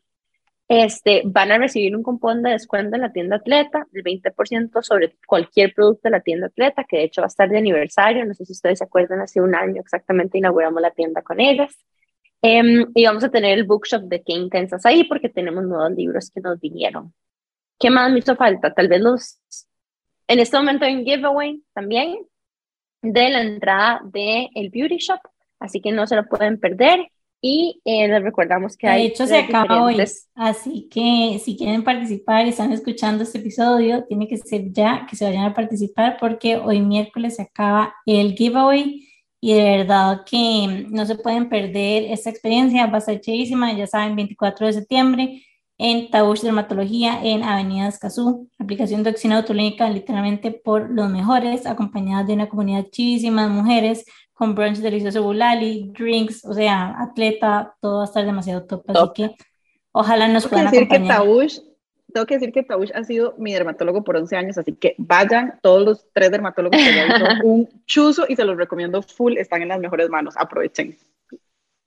[0.68, 5.16] este, van a recibir un cupón de descuento en la tienda Atleta del 20% sobre
[5.28, 8.26] cualquier producto de la tienda Atleta, que de hecho va a estar de aniversario.
[8.26, 11.78] No sé si ustedes se acuerdan, hace un año exactamente inauguramos la tienda con ellas.
[12.46, 16.30] Em, y vamos a tener el bookshop de Qué Intensas ahí porque tenemos nuevos libros
[16.30, 17.14] que nos vinieron.
[17.80, 18.74] ¿Qué más me hizo falta?
[18.74, 19.40] Tal vez los...
[20.28, 22.18] En este momento hay un giveaway también
[23.02, 25.20] de la entrada del el Beauty Shop,
[25.60, 27.08] así que no se lo pueden perder.
[27.40, 29.02] Y eh, les recordamos que de hay.
[29.04, 29.98] De hecho, se acaba hoy.
[30.36, 35.16] Así que si quieren participar y están escuchando este episodio, tiene que ser ya que
[35.16, 39.13] se vayan a participar porque hoy miércoles se acaba el giveaway
[39.44, 42.88] y de verdad que no se pueden perder esta experiencia.
[42.88, 45.44] Va a ser chévísima, ya saben, 24 de septiembre
[45.78, 48.50] en Taush Dermatología en Avenida Escazú.
[48.58, 54.06] Aplicación de oxina autolínica literalmente por los mejores, acompañadas de una comunidad chivísima de mujeres
[54.32, 59.10] con brunch delicioso bulali, drinks, o sea, atleta, todo va a estar demasiado top, así
[59.14, 59.36] que
[59.92, 61.22] ojalá nos puedan decir acompañar.
[61.22, 61.73] Que
[62.14, 65.60] tengo que decir que Taush ha sido mi dermatólogo por 11 años, así que vayan,
[65.62, 69.70] todos los tres dermatólogos que son un chuzo y se los recomiendo full, están en
[69.70, 70.96] las mejores manos, aprovechen.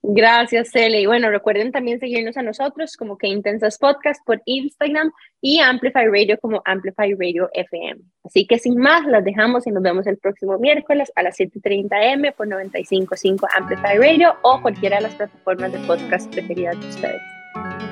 [0.09, 1.01] Gracias, Cele.
[1.01, 5.11] Y bueno, recuerden también seguirnos a nosotros como que Intensas Podcast por Instagram
[5.41, 8.01] y Amplify Radio como Amplify Radio FM.
[8.23, 11.89] Así que sin más, las dejamos y nos vemos el próximo miércoles a las 7:30
[12.13, 17.36] M por 95.5 Amplify Radio o cualquiera de las plataformas de podcast preferidas de ustedes.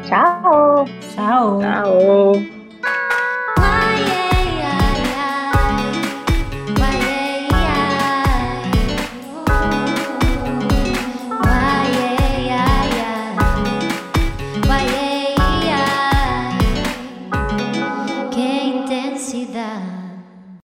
[0.07, 0.85] Ciao!
[1.13, 1.59] Ciao!
[1.61, 2.33] Ciao!